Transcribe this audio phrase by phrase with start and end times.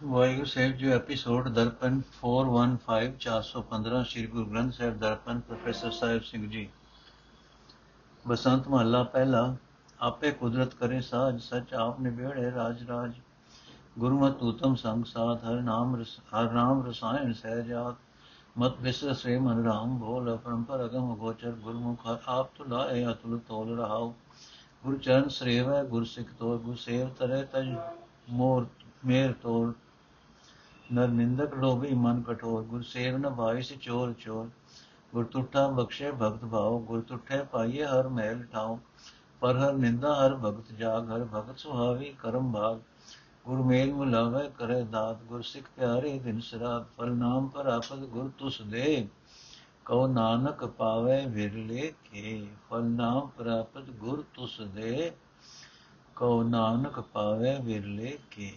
[0.00, 6.46] Waheguru Sahib ji episode Darpan 415 415 Shri Guru Granth Sahib Darpan professor Sahib Singh
[6.48, 6.62] ji
[8.24, 9.40] Basant ਮਹੱਲਾ ਪਹਿਲਾ
[10.00, 13.16] ਆਪੇ ਕੁਦਰਤ ਕਰੇ ਸਾਜ ਸਚ ਆਪ ਨਿਬੇੜੇ ਰਾਜ ਰਾਜ
[13.98, 17.96] ਗੁਰਮਤਿ ਉਤਮ ਸੰਗ ਸਾਧ ਹਰ ਨਾਮ ਰਸ ਹਰ ਨਾਮ ਰਸਾਇਣ ਸਹਿਜਾਤ
[18.56, 24.12] ਮਤ ਬਿਸਰ ਸੇ ਮਨ ਰਾਮ ਬੋਲ ਪਰੰਪਰ ਅਗਮ ਗੋਚਰ ਗੁਰਮੁਖ ਆਪ ਤੁਲਾਏ ਅਤੁਲ ਤੋਲ ਰਹਾਉ
[24.84, 27.74] ਗੁਰ ਚਰਨ ਸ੍ਰੇਵ ਗੁਰ ਸਿੱਖ ਤੋਰ ਗੁਰ ਸੇਵ ਤਰੇ ਤਜ
[28.30, 28.66] ਮੋਰ
[29.04, 29.74] ਮੇਰ ਤੋਰ
[30.92, 34.48] ਨਰ ਨਿੰਦਕ ਲੋਭੀ ਮਨ ਕਠੋਰ, ਗੁਰ ਸੇਵ ਨ ਭਾਇ ਚੋਰ ਚੋਰ।
[35.12, 38.78] ਗੁਰ ਤੁਠਾ ਬਖਸ਼ੇ ਭਗਤ ਭਾਉ, ਗੁਰ ਤੁਠੇ ਪਾਈਏ ਹਰ ਮਹਿਲ ਠਾਉ।
[39.40, 42.80] ਪਰ ਹਰ ਨਿੰਦਾ, ਹਰ ਭਗਤ ਜਾਗ, ਹਰ ਭਗਤ ਸੁਹਾਵੀ ਕਰਮ ਭਾਗ।
[43.44, 48.30] ਗੁਰ ਮੇਲ ਮੁਲਾਵੇ ਕਰੇ ਦਾਤ, ਗੁਰ ਸਿੱਖ ਪਿਆਰੇ ਦਿਨ ਸਰਾਤ ਫਲ ਨਾਮ ਪਰ ਆਪਦ ਗੁਰ
[48.38, 49.08] ਤੁਸ ਦੇ।
[49.84, 55.12] ਕਉ ਨਾਨਕ ਪਾਵੇ ਵਿਰਲੇ ਕੇ। ਫਲ ਨਾਮ ਪ੍ਰਾਪਤ ਗੁਰ ਤੁਸ ਦੇ।
[56.16, 58.54] ਕਉ ਨਾਨਕ ਪਾਵੇ ਵਿਰਲੇ ਕੇ।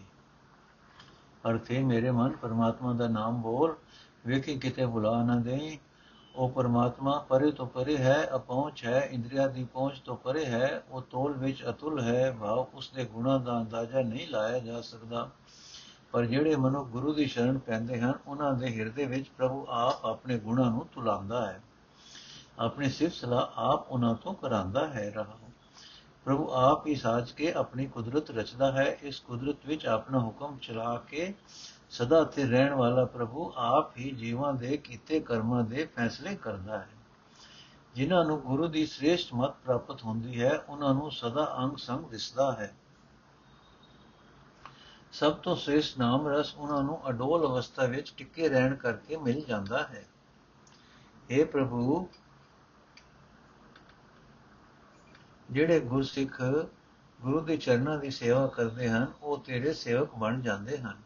[1.49, 3.75] ਅਰਥੇ ਮੇਰੇ ਮਨ ਪਰਮਾਤਮਾ ਦਾ ਨਾਮ ਬੋਲ,
[4.25, 5.79] ਵੇਖੀ ਕਿਤੇ ਭੁਲਾ ਨਾ ਦੇਈ।
[6.35, 11.01] ਉਹ ਪਰਮਾਤਮਾ ਪਰੇ ਤੋਂ ਪਰੇ ਹੈ ਅਪਹੁੰਚ ਹੈ, ਇੰਦਰੀਆ ਦੀ ਪਹੁੰਚ ਤੋਂ ਪਰੇ ਹੈ, ਉਹ
[11.01, 15.29] ਤੋਲ ਵਿੱਚ ਅਤੁਲ ਹੈ, ਭਾਵ ਉਸ ਦੇ ਗੁਣਾ ਦਾ ਅੰਦਾਜ਼ਾ ਨਹੀਂ ਲਾਇਆ ਜਾ ਸਕਦਾ।
[16.11, 20.39] ਪਰ ਜਿਹੜੇ ਮਨੁ ਗੁਰੂ ਦੀ ਸ਼ਰਨ ਪੈਂਦੇ ਹਨ, ਉਹਨਾਂ ਦੇ ਹਿਰਦੇ ਵਿੱਚ ਪ੍ਰਭੂ ਆਪ ਆਪਣੇ
[20.39, 21.61] ਗੁਣਾ ਨੂੰ ਤੁਲਾਉਂਦਾ ਹੈ।
[22.59, 25.37] ਆਪਣੀ ਸਿਫਤ ਸਲਾਹ ਆਪ ਉਹਨਾਂ ਤੋਂ ਕਰਾਂਦਾ ਹੈ ਰਹਾ।
[26.25, 30.97] ਪ੍ਰਭੂ ਆਪ ਹੀ ਸਾਜ ਕੇ ਆਪਣੀ ਕੁਦਰਤ ਰਚਦਾ ਹੈ, ਇਸ ਕੁਦਰਤ ਵਿੱਚ ਆਪਣਾ ਹੁਕਮ ਚਲਾ
[30.97, 31.33] ਕੇ
[31.89, 36.89] ਸਦਾ ਤੇ ਰਹਿਣ ਵਾਲਾ ਪ੍ਰਭੂ ਆਪ ਹੀ ਜੀਵਾਂ ਦੇ ਕੀਤੇ ਕਰਮਾਂ ਦੇ ਫੈਸਲੇ ਕਰਦਾ ਹੈ।
[37.95, 42.51] ਜਿਨ੍ਹਾਂ ਨੂੰ ਗੁਰੂ ਦੀ ਸ੍ਰੇਸ਼ਟ ਮਤ ਪ੍ਰਾਪਤ ਹੁੰਦੀ ਹੈ, ਉਹਨਾਂ ਨੂੰ ਸਦਾ ਅੰਗ ਸੰਗ ਦਿਸਦਾ
[42.51, 42.75] ਹੈ।
[45.11, 49.83] ਸਭ ਤੋਂ ਸ੍ਰੇਸ਼ਟ ਨਾਮ ਰਸ ਉਹਨਾਂ ਨੂੰ ਅਡੋਲ ਅਵਸਥਾ ਵਿੱਚ ਟਿੱਕੇ ਰਹਿਣ ਕਰਕੇ ਮਿਲ ਜਾਂਦਾ
[49.83, 50.05] ਹੈ।
[51.31, 52.07] اے ਪ੍ਰਭੂ
[55.51, 56.41] ਜਿਹੜੇ ਗੁਰਸਿੱਖ
[57.21, 60.97] ਗੁਰੂ ਦੇ ਚਰਨਾਂ ਦੀ ਸੇਵਾ ਕਰਦੇ ਹਨ, ਉਹ ਤੇਰੇ ਸੇਵਕ ਬਣ ਜਾਂਦੇ ਹਨ।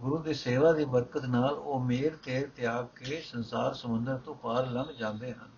[0.00, 4.66] ਗੁਰੂ ਦੀ ਸੇਵਾ ਦੀ ਬਰਕਤ ਨਾਲ ਉਹ ਮੇਰ ਤੇ ਤਿਆਗ ਕੇ ਸੰਸਾਰ ਸਮੁੰਦਰ ਤੋਂ ਪਾਰ
[4.66, 5.48] ਲੰਘ ਜਾਂਦੇ ਹਨ।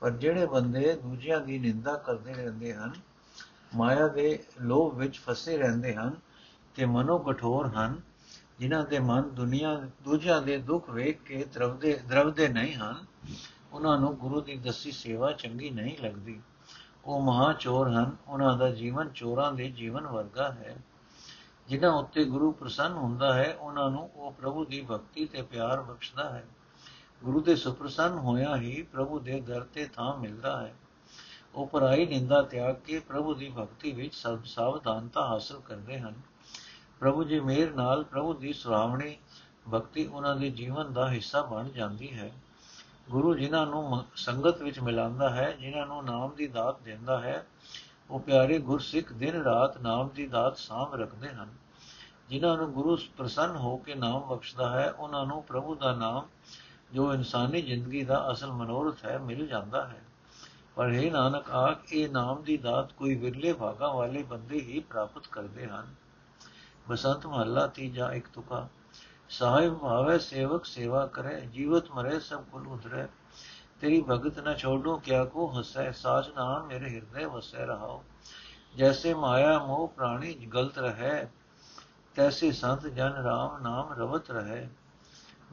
[0.00, 2.92] ਪਰ ਜਿਹੜੇ ਬੰਦੇ ਦੂਜਿਆਂ ਦੀ ਨਿੰਦਾ ਕਰਦੇ ਰਹਿੰਦੇ ਹਨ,
[3.76, 6.16] ਮਾਇਆ ਦੇ ਲੋਭ ਵਿੱਚ ਫਸੇ ਰਹਿੰਦੇ ਹਨ
[6.74, 8.00] ਤੇ ਮਨੋ ਕਠੋਰ ਹਨ,
[8.58, 13.04] ਜਿਨ੍ਹਾਂ ਦੇ ਮਨ ਦੁਨੀਆ, ਦੂਜਿਆਂ ਦੇ ਦੁੱਖ ਵੇਖ ਕੇ ਦਰਵਦੇ ਦਰਵਦੇ ਨਹੀਂ ਹਨ,
[13.72, 16.40] ਉਹਨਾਂ ਨੂੰ ਗੁਰੂ ਦੀ ਦਸੀ ਸੇਵਾ ਚੰਗੀ ਨਹੀਂ ਲੱਗਦੀ।
[17.10, 20.76] ਉਹ ਮਹਾ ਚੋਰ ਹਨ। ਉਹਨਾਂ ਦਾ ਜੀਵਨ ਚੋਰਾਂ ਦੇ ਜੀਵਨ ਵਰਗਾ ਹੈ।
[21.68, 26.30] ਜਿਨ੍ਹਾਂ ਉੱਤੇ ਗੁਰੂ ਪ੍ਰਸੰਨ ਹੁੰਦਾ ਹੈ, ਉਹਨਾਂ ਨੂੰ ਉਹ ਪ੍ਰਭੂ ਦੀ ਭਗਤੀ ਤੇ ਪਿਆਰ ਬਖਸ਼ਦਾ
[26.30, 26.46] ਹੈ।
[27.24, 30.74] ਗੁਰੂ ਦੇ ਸੁਪ੍ਰਸੰਨ ਹੋਇਆ ਹੀ ਪ੍ਰਭੂ ਦੇ ਦਰ ਤੇ ਥਾਂ ਮਿਲਦਾ ਹੈ।
[31.54, 36.14] ਉਹ ਪਰਾਈ ਨਿੰਦਾ ਤਿਆਗ ਕੇ ਪ੍ਰਭੂ ਦੀ ਭਗਤੀ ਵਿੱਚ ਸਭ ਸਾਵਧਾਨਤਾ ਹਾਸਲ ਕਰਦੇ ਹਨ।
[37.00, 39.16] ਪ੍ਰਭੂ ਜੀ ਮੇਰ ਨਾਲ ਪ੍ਰਭੂ ਦੀ ਸੁਰਾਵਣੀ
[39.74, 42.32] ਭਗਤੀ ਉਹਨਾਂ ਦੇ ਜੀਵਨ ਦਾ ਹਿੱਸਾ ਬਣ ਜਾਂਦੀ ਹੈ।
[43.10, 47.46] ਗੁਰੂ ਜਿਨ੍ਹਾਂ ਨੂੰ ਸੰਗਤ ਵਿੱਚ ਮਿਲਾਉਂਦਾ ਹੈ, ਜਿਨ੍ਹਾਂ ਨੂੰ ਨਾਮ ਦੀ ਦਾਤ ਦਿੰਦਾ ਹੈ,
[48.10, 51.48] ਉਹ ਪਿਆਰੇ ਗੁਰਸਿੱਖ ਦਿਨ ਰਾਤ ਨਾਮ ਦੀ ਦਾਤ ਸਾਂਭ ਰੱਖਦੇ ਹਨ।
[52.28, 56.26] ਜਿਨ੍ਹਾਂ ਨੂੰ ਗੁਰੂ ਪ੍ਰਸੰਨ ਹੋ ਕੇ ਨਾਮ ਬਖਸ਼ਦਾ ਹੈ, ਉਹਨਾਂ ਨੂੰ ਪ੍ਰਭੂ ਦਾ ਨਾਮ,
[56.94, 60.04] ਜੋ ਇਨਸਾਨੀ ਜ਼ਿੰਦਗੀ ਦਾ ਅਸਲ ਮਨੋਰਥ ਹੈ, ਮਿਲ ਜਾਂਦਾ ਹੈ।
[60.74, 65.26] ਪਰ ਇਹ ਨਾਨਕ ਆਖ, ਇਹ ਨਾਮ ਦੀ ਦਾਤ ਕੋਈ ਵਿਰਲੇ ਭਾਗਾ ਵਾਲੇ ਬੰਦੇ ਹੀ ਪ੍ਰਾਪਤ
[65.26, 65.94] ਕਰਦੇ ਹਨ।
[66.88, 68.68] ਬਸੰਤ ਮਹੱਲਾ ਤੀਜਾ ਇੱਕ ਤੁਕਾ।
[69.30, 73.06] ਸਾਹਿਬ ਭਾਵੇ ਸੇਵਕ ਸੇਵਾ ਕਰੇ, ਜੀਵਤ ਮਰੇ, ਸਭ ਕੁਲ ਉਧਰੇ।
[73.80, 78.02] ਤੇਰੀ ਭਗਤ ਨਾ ਛੋੜੋ, ਕਿਆ ਕੋ ਹਸੈ ਸਾਜ ਨਾਮ ਮੇਰੇ ਹਿਰਦੇ ਵਸੈ ਰਹਾਓ
[78.76, 81.26] ਜੈਸੇ ਮਾਇਆ ਮੋਹ ਪ੍ਰਾਣੀ ਗਲਤ ਰਹੇ,
[82.14, 84.68] ਤੈਸੇ ਸੰਤ ਜਨ ਰਾਮ ਨਾਮ ਰਵਤ ਰਹੇ।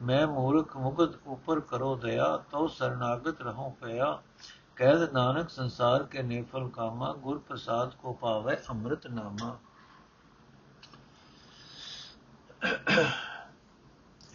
[0.00, 4.20] ਮੈਂ ਮੂਰਖ ਮੁਗਤ ਉਪਰ ਕਰੋ ਦਇਆ ਤੋ ਸਰਨਾਗਤ ਰਹੋ ਪਿਆ।
[4.76, 9.56] ਕਹਿਦ ਨਾਨਕ ਸੰਸਾਰ ਕੇ ਨੇਫਲ ਕਾਮਾ, ਗੁਰ ਪ੍ਰਸਾਦ ਕੋ ਪਾਵੇ ਅੰਮ੍ਰਿਤ ਨਾਮਾ।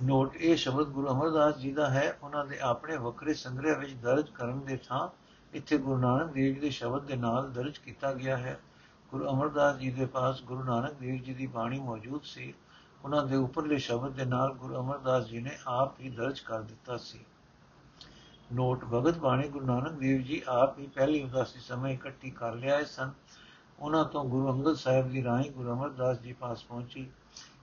[0.03, 4.29] ਨੋਟ, ਇਹ ਸ਼ਬਦ ਗੁਰੂ ਅਮਰਦਾਸ ਜੀ ਦਾ ਹੈ। ਉਹਨਾਂ ਦੇ ਆਪਣੇ ਵੱਖਰੇ ਸੰਗ੍ਰਹਿ ਵਿੱਚ ਦਰਜ
[4.29, 5.07] ਕਰਨ ਦੇ ਥਾਂ
[5.53, 8.59] ਇੱਥੇ ਗੁਰੂ ਨਾਨਕ ਦੇਵ ਜੀ ਦੇ ਸ਼ਬਦ ਦੇ ਨਾਲ ਦਰਜ ਕੀਤਾ ਗਿਆ ਹੈ।
[9.11, 12.53] ਗੁਰੂ ਅਮਰਦਾਸ ਜੀ ਦੇ ਪਾਸ ਗੁਰੂ ਨਾਨਕ ਦੇਵ ਜੀ ਦੀ ਬਾਣੀ ਮੌਜੂਦ ਸੀ।
[13.03, 16.97] ਉਹਨਾਂ ਦੇ ਉੱਪਰਲੇ ਸ਼ਬਦ ਦੇ ਨਾਲ ਗੁਰੂ ਅਮਰਦਾਸ ਜੀ ਨੇ ਆਪ ਹੀ ਦਰਜ ਕਰ ਦਿੱਤਾ
[16.97, 17.25] ਸੀ।
[18.53, 22.85] ਨੋਟ, ਭਗਤ ਬਾਣੀ ਗੁਰੂ ਨਾਨਕ ਦੇਵ ਜੀ ਆਪ ਹੀ ਪਹਿਲੀ ਉਦਾਸੀ ਸਮੇਂ ਇਕੱਠੀ ਕਰ ਲਿਆਏ
[22.85, 23.11] ਸਨ।
[23.79, 27.11] ਉਹਨਾਂ ਤੋਂ ਗੁਰੂ ਅੰਗਦ ਸਾਹਿਬ ਦੀ ਰਾਹੀਂ ਗੁਰੂ ਅਮਰਦਾਸ ਜੀ ਪਾਸ ਪਹੁੰਚੀ।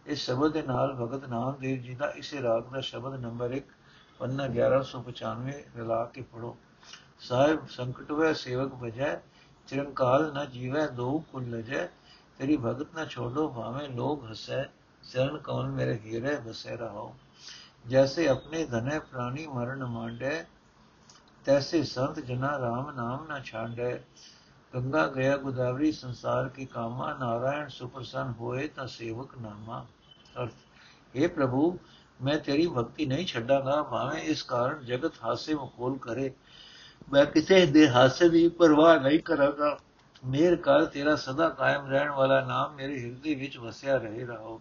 [0.07, 3.73] ਇਸ ਸ਼ਬਦ ਦੇ ਨਾਲ ਭਗਤ ਨਾਮਦੇਵ ਜੀ ਦਾ ਇਸੇ ਰਾਗ ਦਾ ਸ਼ਬਦ ਨੰਬਰ 1
[4.21, 6.57] ਪੰਨਾ 1195 ਰਲਾ ਕੇ ਪੜੋ
[7.21, 9.15] ਸਾਹਿਬ, ਸੰਕਟ ਹੋਏ ਸੇਵਕ ਬਜੈ
[9.69, 11.89] ਚਿਰੰਕਾਲ ਨ ਜੀਵੈ ਦੋ ਕੁਲ ਲਜੈ।
[12.39, 14.65] ਤੇਰੀ ਭਗਤ ਨ ਛੋੜੋ, ਭਾਵੇਂ ਲੋਗ ਹਸੈ,
[15.05, 17.15] ਸ਼ਰਨ ਕੌਣ ਮੇਰੇ ਹੀਰੇ, ਬਸੇ ਰਹੋ
[17.87, 20.45] ਜੈਸੇ ਆਪਣੇ ਧਨੇ ਪ੍ਰਾਣੀ ਮਰਨ ਮਾਂਡੇ,
[21.45, 24.01] ਤੈਸੇ ਸੰਤ ਜਨਾ ਰਾਮ ਨਾਮ ਨ ਛਾਂਡੇ।
[24.75, 29.87] ਗੰਗਾ ਗਿਆ ਗੁਦਾਵਰੀ ਸੰਸਾਰ ਕੀ ਕਾਮਾ, ਨਾਰਾਇਣ ਸੁਪਰਸਨ ਹੋਏ ਤਾਂ ਸੇਵਕ ਨਾਮਾ।
[30.43, 30.53] ਅਰਥ
[31.15, 31.79] ਇਹ ਪ੍ਰਭੂ,
[32.23, 36.33] ਮੈਂ ਤੇਰੀ ਭਗਤੀ ਨਹੀਂ ਛੱਡਾਂਗਾ, ਭਾਵੇਂ ਇਸ ਕਾਰਨ ਜਗਤ ਹਾਸੇ ਮਖੋਲ ਕਰੇ।
[37.13, 39.79] ਮੈਂ ਕਿਸੇ ਦੇ ਹਾਸੇ ਦੀ ਪਰਵਾਹ ਨਹੀਂ ਕਰਾਂਗਾ।
[40.27, 44.61] ਮੇਰ ਕਰ ਤੇਰਾ ਸਦਾ ਕਾਇਮ ਰਹਿਣ ਵਾਲਾ ਨਾਮ ਮੇਰੇ ਹਿਰਦੇ ਵਿੱਚ ਵਸਿਆ ਰਹੇ ਰਹੋ।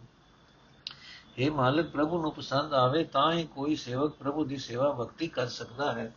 [1.38, 5.48] ਇਹ ਮਾਲਕ, ਪ੍ਰਭੂ ਨੂੰ ਪਸੰਦ ਆਵੇ ਤਾਂ ਹੀ ਕੋਈ ਸੇਵਕ ਪ੍ਰਭੂ ਦੀ ਸੇਵਾ ਭਗਤੀ ਕਰ
[5.48, 6.16] ਸਕਦਾ ਹੈ।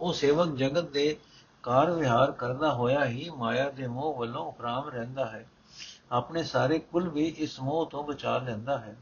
[0.00, 1.16] ਉਹ ਸੇਵਕ ਜਗਤ ਦੇ
[1.66, 5.48] ਕਾਰ ਵਿਹਾਰ ਕਰਦਾ ਹੋਇਆ ਹੀ ਮਾਇਆ ਦੇ ਮੋਹ ਵੱਲੋਂ ਉਪਰਾਮ ਰਹਿੰਦਾ ਹੈ।
[6.12, 8.96] ਆਪਣੇ ਸਾਰੇ ਕੁਲ ਵੀ ਇਸ ਮੋਹ ਤੋਂ ਬਚਾ ਲੈਂਦਾ ਹੈ।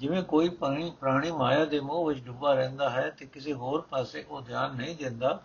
[0.00, 4.26] ਜਿਵੇਂ ਕੋਈ ਪ੍ਰਾਣੀ ਪ੍ਰਾਣੀ ਮਾਇਆ ਦੇ ਮੋਹ ਵਿੱਚ ਡੁੱਬਾ ਰਹਿੰਦਾ ਹੈ ਤੇ ਕਿਸੇ ਹੋਰ ਪਾਸੇ
[4.30, 5.40] ਉਹ ਧਿਆਨ ਨਹੀਂ ਦਿੰਦਾ,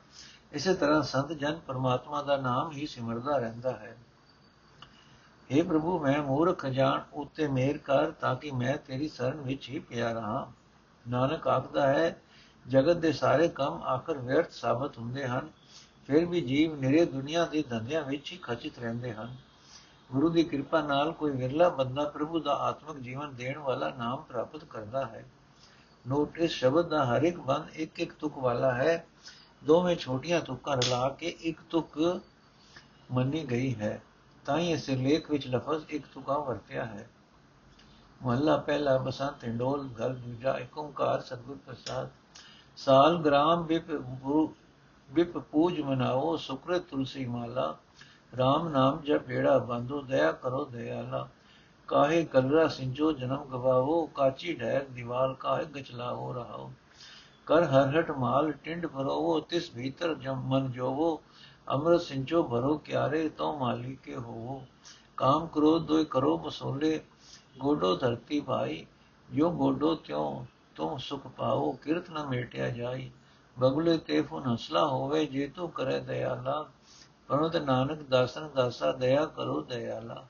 [0.52, 3.98] ਇਸੇ ਤਰ੍ਹਾਂ ਸੰਤ ਜਨ ਪਰਮਾਤਮਾ ਦਾ ਨਾਮ ਹੀ ਸਿਮਰਦਾ ਰਹਿੰਦਾ ਹੈ।
[5.52, 9.80] हे ਪ੍ਰਭੂ, ਮੈਂ ਮੂਰਖ ਜਾਣ ਉਤੇ ਮੇਰ ਕਰ ਤਾਂ ਕਿ ਮੈਂ ਤੇਰੀ ਸ਼ਰਨ ਵਿੱਚ ਹੀ
[9.80, 10.52] ਪਿਆ ਰਹਾ।
[11.10, 12.22] ਨਾਨਕ ਆਖਦਾ ਹੈ,
[12.68, 15.63] ਜਗਤ ਦੇ ਸਾਰੇ ਕੰਮ ਆਖਰ ਵਿਅਰਥ ਸਾਬਤ ਹੁੰਦੇ ਹਨ।
[16.08, 19.36] ਫਿਰ ਵੀ ਜੀਵ ਨਿਰੇ ਦੁਨੀਆ ਦੇ ਧੰਦਿਆਂ ਵਿੱਚ ਹੀ ਖਚਿਤ ਰਹਿੰਦੇ ਹਨ।
[20.12, 24.64] ਗੁਰੂ ਦੀ ਕਿਰਪਾ ਨਾਲ ਕੋਈ ਵਿਰਲਾ ਬੰਦਾ ਪ੍ਰਭੂ ਦਾ ਆਤਮਿਕ ਜੀਵਨ ਦੇਣ ਵਾਲਾ ਨਾਮ ਪ੍ਰਾਪਤ
[24.64, 25.26] ਕਰਦਾ ਹੈ।
[26.08, 29.06] ਨੋਟ ਇਸ ਸ਼ਬਦ ਦਾ ਹਰ ਇੱਕ ਬੰਦ ਇੱਕ ਇੱਕ ਤੁਕ ਵਾਲਾ ਹੈ।
[29.64, 32.22] ਦੋਵੇਂ ਛੋਟੀਆਂ ਤੁਕਾਂ ਰਲਾ ਕੇ ਇੱਕ ਤੁਕ
[33.12, 34.02] ਮੰਨੀ ਗਈ ਹੈ।
[34.46, 37.10] ਤਾਂ ਹੀ ਇਸ ਲੇਖ ਵਿੱਚ ਲਫ਼ਜ਼ ਇੱਕ ਤੁਕਾਂ ਵਰਤਿਆ ਹੈ।
[38.24, 42.10] ਮਹੱਲਾ ਪਹਿਲਾ ਬਸੰਤ ਢੋਲ ਘਰ ਦੂਜਾ ਏਕ ਓੰਕਾਰ, ਸਤਿਗੁਰ ਪ੍ਰਸਾਦ।
[42.78, 43.92] ਸਾਲ ਗ੍ਰਾਮ ਵਿਪ
[45.14, 47.78] ਵਿਪ ਪੂਜ ਮਨਾਓ ਸੁਕ੍ਰਿਤ ਤੁਲਸੀ ਮਾਲਾ
[48.34, 51.28] RAM ਨਾਮ ਜਪ ਢੇੜਾ ਬੰਦੋ, ਦਇਆ ਕਰੋ ਦਇਆਲਾ।
[51.88, 56.72] ਕਾਹੇ ਕਲਰਾ ਸਿੰਜੋ ਜਨਮ ਗਵਾਵੋ, ਕਾਚੀ ਢੈਕ ਦੀਵਾਲ ਕਾਹੇ ਗਚਲਾਵੋ ਰਹਾਓ।
[57.46, 61.22] ਕਰ ਹਰ ਹਟ ਮਾਲ ਟਿੰਡ ਭਰੋਵੋ, ਤਿਸ ਭੀਤਰ ਜਮ ਮਨ ਜੋਵੋ।
[61.70, 64.64] ਅੰਮ੍ਰਿਤ ਸਿੰਚੋ ਭਰੋ ਕਿਆਰੇ ਤੋ ਮਾਲੀ ਕੇ ਹੋਵੋ।
[65.18, 67.02] ਕਾਮ ਕ੍ਰੋਧ ਦੋਇ ਕਰੋ ਮਸੋਲੇ
[67.58, 68.86] ਗੋਡੋ ਧਰਤੀ ਭਾਈ।
[69.34, 70.46] ਜੋ ਗੋਡੋ ਤਿਉ,
[70.76, 73.12] ਤੁਮ ਸੁਖ ਪਾਓ, ਕਿਰਤ ਨ ਮੇਟਿਆ ਜਾਈ।
[73.58, 76.66] ਬਗਲੇ ਤੇ ਫੁਨ ਹਸਲਾ ਹੋਵੇ, ਜੇ ਤੂੰ ਕਰੇ ਦਇਆਲਾ
[77.28, 80.26] ਪਰਮਤ ਨਾਨਕ ਦਾਸਨ ਦਾਸਾ ਦਇਆ ਕਰੋ ਦਇਆਲਾ।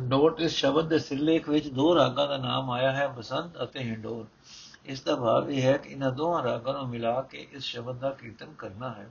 [0.00, 4.26] ਨੋਟ ਇਸ ਸ਼ਬਦ ਦੇ ਸਿਰਲੇਖ ਵਿੱਚ ਦੋ ਰਾਗਾਂ ਦਾ ਨਾਮ ਆਇਆ ਹੈ, ਬਸੰਤ ਅਤੇ ਹਿੰਡੋਰ।
[4.84, 8.10] ਇਸ ਦਾ ਭਾਵ ਇਹ ਹੈ ਕਿ ਇਹਨਾਂ ਦੋਹਾਂ ਰਾਗਾਂ ਨੂੰ ਮਿਲਾ ਕੇ ਇਸ ਸ਼ਬਦ ਦਾ
[8.10, 9.08] ਕੀਰਤਨ ਕਰਨਾ ਹੈ।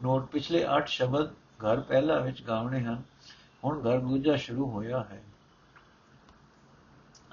[0.00, 1.32] ਨੋਟ, ਪਿਛਲੇ 8 ਸ਼ਬਦ
[1.64, 3.02] ਘਰ ਪਹਿਲਾ ਵਿੱਚ ਗਾਉਣੇ ਹਨ,
[3.64, 5.22] ਹੁਣ ਘਰ ਦੂਜਾ ਸ਼ੁਰੂ ਹੋਇਆ ਹੈ।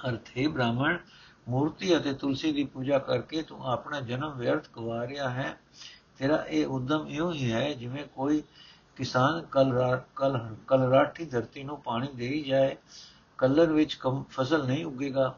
[0.09, 0.97] ਅਰਥੇ ਬ੍ਰਾਹਮਣ
[1.47, 5.57] ਮੂਰਤੀ ਅਤੇ ਤੁਲਸੀ ਦੀ ਪੂਜਾ ਕਰਕੇ ਤੂੰ ਆਪਣਾ ਜਨਮ ਵਿਅਰਥ ਗਵਾ ਰਿਹਾ ਹੈ।
[6.17, 8.43] ਤੇਰਾ ਇਹ ਉਦਮ ਇਉਂ ਹੀ ਹੈ ਜਿਵੇਂ ਕੋਈ
[8.97, 9.73] ਕਿਸਾਨ ਕਲ
[10.15, 12.75] ਕਲ, ਕਲਰਾਠੀ ਧਰਤੀ ਨੂੰ ਪਾਣੀ ਦੇਈ ਜਾਏ।
[13.37, 13.97] ਕਲਰ ਵਿੱਚ
[14.29, 15.35] ਫਸਲ ਨਹੀਂ ਉਗੇਗਾ।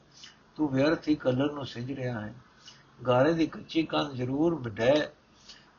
[0.55, 2.33] ਤੂੰ ਵਿਅਰਥ ਹੀ ਕਲਰ ਨੂੰ ਸਿੰਜ ਰਿਹਾ ਹੈ।
[3.07, 4.93] ਗਾਰੇ ਦੀ ਕੱਚੀ ਕੰਧ ਜ਼ਰੂਰ ਵਢੈ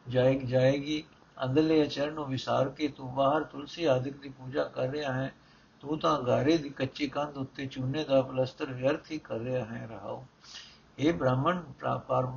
[0.08, 1.04] ਜਾਏਗੀ ਜਾਏਗੀ।
[1.44, 5.32] ਅੰਦਰਲੇ ਅਚਰਨ ਨੂੰ ਵਿਸਾਰ ਕੇ ਤੂੰ ਬਾਹਰ ਤੁਲਸੀ ਆਦਿਕ ਦੀ ਪੂਜਾ ਕਰ ਰਿਹਾ ਹੈ।
[5.80, 9.86] ਤੂੰ ਤਾਂ ਗਾਰੇ ਦੀ ਕੱਚੀ ਕੰਧ ਉੱਤੇ ਚੂਨੇ ਦਾ ਪਲਸਤਰ ਵਿਅਰਥ ਹੀ ਕਰ ਰਿਹਾ ਹੈ,
[9.86, 10.24] ਰਹਾਓ।
[10.98, 11.60] ਇਹ ਬ੍ਰਾਹਮਣ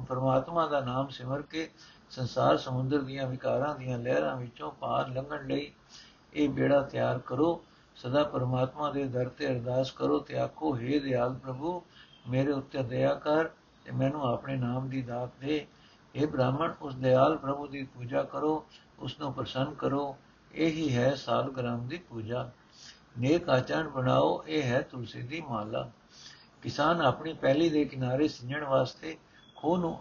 [0.10, 1.70] ਪਰਮਾਤਮਾ ਦਾ ਨਾਮ ਸਿਮਰ ਕੇ
[2.10, 5.72] ਸੰਸਾਰ ਸਮੁੰਦਰ ਦੀਆਂ ਵਿਕਾਰਾਂ ਦੀਆਂ ਲਹਿਰਾਂ ਵਿੱਚੋਂ ਪਾਰ ਲੰਘਣ ਲਈ
[6.34, 7.64] ਇਹ ਬੇੜਾ ਤਿਆਰ ਕਰੋ।
[7.96, 11.82] ਸਦਾ ਪਰਮਾਤਮਾ ਦੇ ਦਰ ਤੇ ਅਰਦਾਸ ਕਰੋ ਤੇ ਆਖੋ हे ਦਿਆਲ ਪ੍ਰਭੂ,
[12.30, 13.50] ਮੇਰੇ ਉੱਤੇ ਦਇਆ ਕਰ
[13.86, 15.66] ਤੇ ਮੈਨੂੰ ਆਪਣੇ ਨਾਮ ਦੀ ਦਾਤ ਦੇ।
[16.16, 18.66] ਇਹ ਬ੍ਰਾਹਮਣ, ਉਸ ਦਿਆਲ ਪ੍ਰਭੂ ਦੀ ਪੂਜਾ ਕਰੋ
[19.00, 20.16] ਉਸ ਨੂੰ ਪ੍ਰਸੰਨ ਕਰੋ।
[20.52, 22.50] ਇਹੀ ਹੈ ਸਾਲਗ੍ਰਾਮ ਦੀ ਪੂਜਾ।
[23.20, 25.90] ਨੇਕ ਆਚਰਣ ਬਣਾਓ, ਇਹ ਹੈ ਤੁਲਸੀ ਦੀ ਮਾਲਾ।
[26.62, 29.18] ਕਿਸਾਨ ਆਪਣੀ ਪਹਿਲੀ ਦੇ ਕਿਨਾਰੇ ਸਿੰਜਣ ਵਾਸਤੇ
[29.56, 30.00] ਖੂਹ ਨੂੰ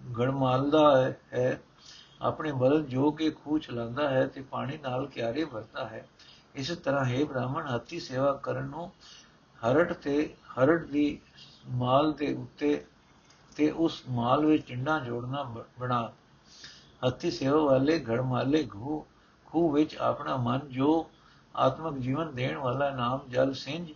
[0.00, 1.60] ਗੜਮਾਲਦਾ ਹੈ,
[2.22, 6.06] ਆਪਣੇ ਬਲਦ ਜੋ ਕੇ ਖੂਹ ਚਲਾਉਂਦਾ ਹੈ ਤੇ ਪਾਣੀ ਨਾਲ ਕਿਆਰੇ ਭਰਦਾ ਹੈ।
[6.54, 8.90] ਇਸ ਤਰ੍ਹਾਂ ਹੈ ਬ੍ਰਾਹਮਣ ਹੱਤੀ ਸੇਵਾ ਕਰਨ ਨੂੰ
[9.58, 11.20] ਹਰਟ ਤੇ ਹਰਟ ਦੀ
[11.68, 12.84] ਮਾਲ ਦੇ ਉੱਤੇ
[13.56, 15.42] ਤੇ ਉਸ ਮਾਲ ਵਿੱਚ ਟਿੰਡਾ ਜੋੜਨਾ
[15.78, 16.12] ਬਣਾ।
[17.06, 19.06] ਹੱਤੀ ਸੇਵਾ ਵਾਲੇ ਘੜਮਾਲੇ ਘੂ
[19.46, 21.10] ਖੂ ਵਿੱਚ ਆਪਣਾ ਮਨ ਜੋ
[21.56, 23.90] ਆਤਮਿਕ ਜੀਵਨ ਦੇਣ ਵਾਲਾ ਨਾਮ ਜਲ ਸਿੰਜ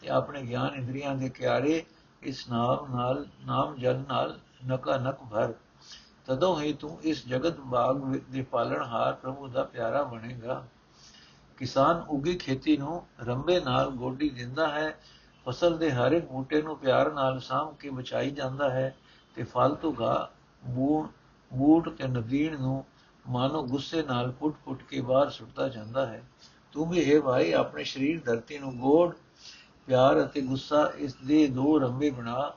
[0.00, 1.84] ਤੇ ਆਪਣੇ ਗਿਆਨ ਇੰਦਰੀਆਂ ਦੇ ਕਿਆਰੇ
[2.22, 5.54] ਇਸ ਨਾਮ ਨਾਲ, ਨਾਮ ਜਲ ਨਾਲ ਨਕਾ ਨਕ ਭਰ।
[6.26, 10.66] ਤਦੋਂ ਹੀ ਤੂੰ ਇਸ ਜਗਤ ਬਾਗ ਦੇ ਪਾਲਣਹਾਰ ਪ੍ਰਭੂ ਦਾ ਪਿਆਰਾ ਬਣੇਗਾ।
[11.56, 14.98] ਕਿਸਾਨ ਉਗੀ ਖੇਤੀ ਨੂੰ ਰੰਬੇ ਨਾਲ ਗੋਡੀ ਦਿੰਦਾ ਹੈ,
[15.46, 18.96] ਫਸਲ ਦੇ ਹਰ ਇੱਕ ਬੂਟੇ ਨੂੰ ਪਿਆਰ ਨਾਲ ਸਾਂਭ ਕੇ ਬਚਾਈ ਜਾਂਦਾ ਹੈ
[19.34, 20.30] ਤੇ ਫालतू ਗਾ
[20.64, 21.08] ਬੂਣ,
[21.52, 22.84] ਬੂਟ ਤੇ ਨਦੀਨ ਨੂੰ
[23.28, 26.22] ਮਾਨੋ ਗੁੱਸੇ ਨਾਲ ਪੁੱਟ-ਪੁੱਟ ਕੇ ਬਾਹਰ ਸੁੱਟਦਾ ਜਾਂਦਾ ਹੈ।
[26.72, 29.14] ਤੂੰ ਵੀ ਇਹ ਭਾਈ, ਆਪਣੇ ਸਰੀਰ ਧਰਤੀ ਨੂੰ ਗੋੜ,
[29.86, 32.52] ਪਿਆਰ ਅਤੇ ਗੁੱਸਾ, ਇਸ ਦੇ ਦੋ ਰੰਬੇ ਬਣਾ।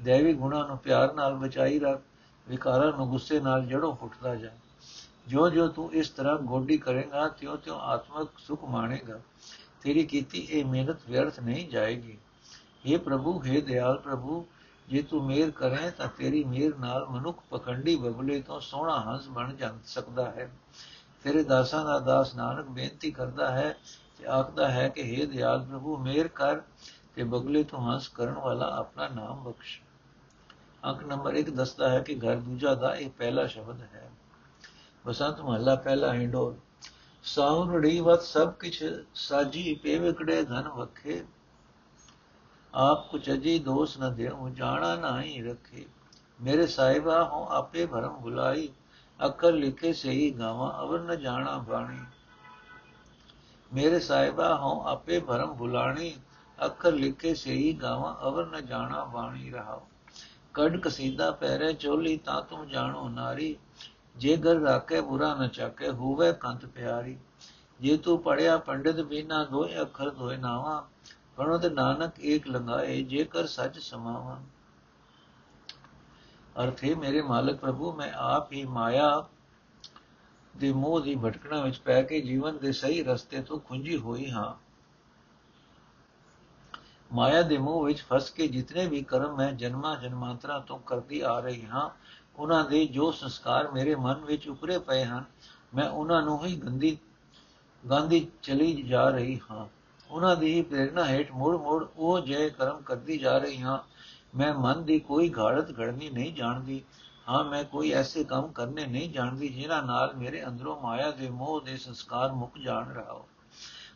[0.00, 2.00] ਦੇਵੀ ਗੁਣਾ ਨੂੰ ਪਿਆਰ ਨਾਲ ਬਚਾਈ ਰੱਖ,
[2.48, 4.50] ਵਿਕਾਰਾਂ ਨੂੰ ਗੁੱਸੇ ਨਾਲ ਜੜੋਂ ਫੁੱਟਦਾ ਜਾ।
[5.28, 9.20] ਜੋ ਜੋ ਤੂੰ ਇਸ ਤਰ੍ਹਾਂ ਗੋਡੀ ਕਰੇਗਾ ਤਿਉ ਤਿਉ ਆਤਮਿਕ ਸੁਖ ਮਾਣੇਗਾ।
[9.82, 12.18] ਤੇਰੀ ਕੀਤੀ ਇਹ ਮਿਹਨਤ ਵਿਅਰਥ ਨਹੀਂ ਜਾਏਗੀ।
[12.86, 14.46] हे ਪ੍ਰਭੂ हे ਦਿਆਲ ਪ੍ਰਭੂ,
[14.88, 19.54] ਜੇ ਤੂੰ ਮੇਰ ਕਰੇ ਤਾਂ ਤੇਰੀ ਮੇਰ ਨਾਲ ਮਨੁੱਖ ਪਖੰਡੀ ਬਗਲੇ ਤੋਂ ਸੋਹਣਾ ਹੰਸ ਬਣ
[19.54, 20.50] ਜਾ ਸਕਦਾ ਹੈ।
[21.22, 23.76] ਤੇਰੇ ਦਾਸਾਂ ਦਾ ਦਾਸ ਨਾਨਕ ਬੇਨਤੀ ਕਰਦਾ ਹੈ
[24.18, 26.60] ਤੇ ਆਖਦਾ ਹੈ ਕਿ हे ਦਿਆਲ ਪ੍ਰਭੂ, ਮੇਰ ਕਰ
[27.14, 29.80] ਤੇ ਬਗਲੇ ਤੋਂ ਹੰਸ ਕਰਨ ਵਾਲਾ ਆਪਣਾ ਨਾਮ ਬਖਸ਼।
[30.84, 34.10] ਅੰਕ ਨੰਬਰ 1 ਦੱਸਦਾ ਹੈ ਕਿ ਘਰ ਦੂਜਾ ਦਾ ਇਹ ਪਹਿਲਾ ਸ਼ਬਦ ਹੈ।
[35.06, 36.56] ਬਸੰਤ ਮਹੱਲਾ ਪਹਿਲਾ ਹਿੰਡੋਲ।
[37.22, 38.82] ਸਾਉਨੜੀ ਵਤ ਸਭ ਕਿਛ,
[39.14, 41.24] ਸਾਜੀ ਪੇਵਕੜੇ ਧਨ ਵਖੇ।
[42.74, 45.86] ਆਪ ਕੁਛ ਅਜੀ ਦੋਸ ਨ ਦੇਉ, ਜਾਣਾ ਨਹੀਂ ਰੱਖੇ।
[46.42, 48.68] ਮੇਰੇ ਸਾਹਿਬਾ ਹੋ ਆਪੇ ਭਰਮ ਭੁਲਾਈ।
[49.26, 51.98] ਅਕਰ ਲਿਖੇ ਸਹੀ ਗਾਵਾਂ, ਅਵਰ ਨ ਜਾਣਾ ਬਾਣੀ।
[53.72, 56.16] ਮੇਰੇ ਸਾਹਿਬਾ ਹਉ ਆਪੇ ਭਰਮ ਭੁਲਾਣੀ
[56.66, 59.86] ਅੱਖਰ ਲਿਖੇ ਸਹੀ ਗਾਵਾਂ, ਅਵਰ ਨ ਜਾਣਾ ਬਾਣੀ ਰਹਾਓ।
[60.54, 63.56] ਕੜ ਕਸੀਦਾ ਪਹਿਰੇ ਚੋਲੀ, ਤਾਂ ਤੂੰ ਜਾਣੋ ਨਾਰੀ।
[64.16, 67.18] ਜੇ ਗਰ ਰਾਕੇ ਬੁਰਾ ਨ ਚਾਕੇ ਹੋਵੇ ਕੰਤ ਪਿਆਰੀ।
[67.80, 70.88] ਜੇ ਤੂੰ ਪੜਿਆ ਪੰਡਿਤ ਬਿਨਾ ਦੋਏ ਅੱਖਰ ਦੋਏ ਨਾਵਾ।
[71.36, 74.40] ਪੜੋ ਤੇ ਨਾਨਕ ਏਕ ਲੰਗਾਏ ਜੇ ਕਰ ਸੱਚ ਸਮਾਵਾ।
[76.62, 79.28] ਅਰਥੇ ਮੇਰੇ ਮਾਲਕ ਪ੍ਰਭੂ, ਮੈਂ ਆਪ ਹੀ ਮਾਇਆ
[80.56, 84.54] ਦੇ ਮੋਹ ਦੀ ਭਟਕਣਾ ਵਿੱਚ ਪੈ ਕੇ ਜੀਵਨ ਦੇ ਸਹੀ ਰਸਤੇ ਤੋਂ ਖੁੰਝੀ ਹੋਈ ਹਾਂ।
[87.14, 91.40] ਮਾਇਆ ਦੇ ਮੋਹ ਵਿੱਚ ਫਸ ਕੇ ਜਿਤਨੇ ਵੀ ਕਰਮ ਮੈਂ ਜਨਮਾਂ ਜਨਮਾਂਤਰਾਂ ਤੋਂ ਕਰਦੀ ਆ
[91.40, 91.90] ਰਹੀ ਹਾਂ,
[92.36, 95.24] ਉਹਨਾਂ ਦੇ ਜੋ ਸੰਸਕਾਰ ਮੇਰੇ ਮਨ ਵਿੱਚ ਉਪਰੇ ਪਏ ਹਨ,
[95.74, 96.98] ਮੈਂ ਉਹਨਾਂ ਨੂੰ ਹੀ ਗੰਦੀ,
[97.90, 99.66] ਗਾਂਧੀ ਚਲੀ ਜਾ ਰਹੀ ਹਾਂ।
[100.10, 103.78] ਉਹਨਾਂ ਦੀ ਹੀ ਪ੍ਰੇਰਣਾ ਹੇਠ ਮੋੜ ਮੋੜ ਉਹ ਜੇ ਕਰਮ ਕਰਦੀ ਜਾ ਰਹੀ ਹਾਂ
[104.34, 106.82] ਮੈਂ ਮਨ ਦੀ ਕੋਈ ਘਾੜਤ ਘੜਨੀ ਨਹੀਂ ਜਾਣਦੀ।
[107.28, 111.60] ਹਾਂ, ਮੈਂ ਕੋਈ ਐਸੇ ਕੰਮ ਕਰਨੇ ਨਹੀਂ ਜਾਣਦੀ ਜਿਨ੍ਹਾਂ ਨਾਲ ਮੇਰੇ ਅੰਦਰੋਂ ਮਾਇਆ ਦੇ ਮੋਹ
[111.60, 113.20] ਦੇ ਸੰਸਕਾਰ ਮੁੱਕ ਜਾਣ ਰਹਾ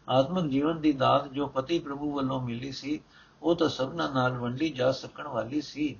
[0.09, 3.01] ਆਤਮਿਕ ਜੀਵਨ ਦੀ ਦਾਤ ਜੋ ਪਤੀ ਪ੍ਰਭੂ ਵੱਲੋਂ ਮਿਲੀ ਸੀ,
[3.43, 5.97] ਉਹ ਤਾਂ ਸਭਨਾਂ ਨਾਲ ਵੰਡੀ ਜਾ ਸਕਣ ਵਾਲੀ ਸੀ।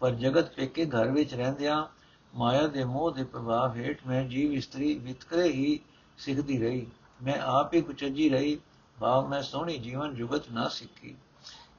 [0.00, 1.86] ਪਰ ਜਗਤ ਪੇਕੇ ਘਰ ਵਿੱਚ ਰਹਿੰਦਿਆਂ
[2.34, 5.80] ਮਾਇਆ ਦੇ ਮੋਹ ਦੇ ਪ੍ਰਭਾਵ ਹੇਠ ਮੈਂ ਜੀਵ ਇਸਤਰੀ ਵਿਤਕਰੇ ਹੀ
[6.18, 6.86] ਸਿੱਖਦੀ ਰਹੀ।
[7.22, 8.58] ਮੈਂ ਆਪ ਹੀ ਕੁਚੱਜੀ ਰਹੀ।
[9.00, 11.16] ਭਾਵ ਮੈਂ ਸੋਹਣੀ ਜੀਵਨ ਜੁਗਤ ਨਾ ਸਿੱਖੀ।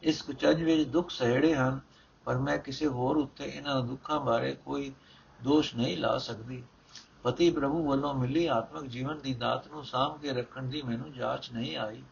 [0.03, 1.79] ਇਸ ਕੁਚੱਜ ਵਿੱਚ ਦੁੱਖ ਸਹਿੜੇ ਹਨ,
[2.25, 4.91] ਪਰ ਮੈਂ ਕਿਸੇ ਹੋਰ ਉੱਤੇ ਇਹਨਾਂ ਦੁੱਖਾਂ ਬਾਰੇ ਕੋਈ
[5.43, 6.63] ਦੋਸ਼ ਨਹੀਂ ਲਾ ਸਕਦੀ।
[7.23, 11.51] ਪਤੀ ਪ੍ਰਭੂ ਵੱਲੋਂ ਮਿਲੀ ਆਤਮਿਕ ਜੀਵਨ ਦੀ ਦਾਤ ਨੂੰ ਸਾਂਭ ਕੇ ਰੱਖਣ ਦੀ ਮੈਨੂੰ ਜਾਚ
[11.51, 12.03] ਨਹੀਂ ਆਈ।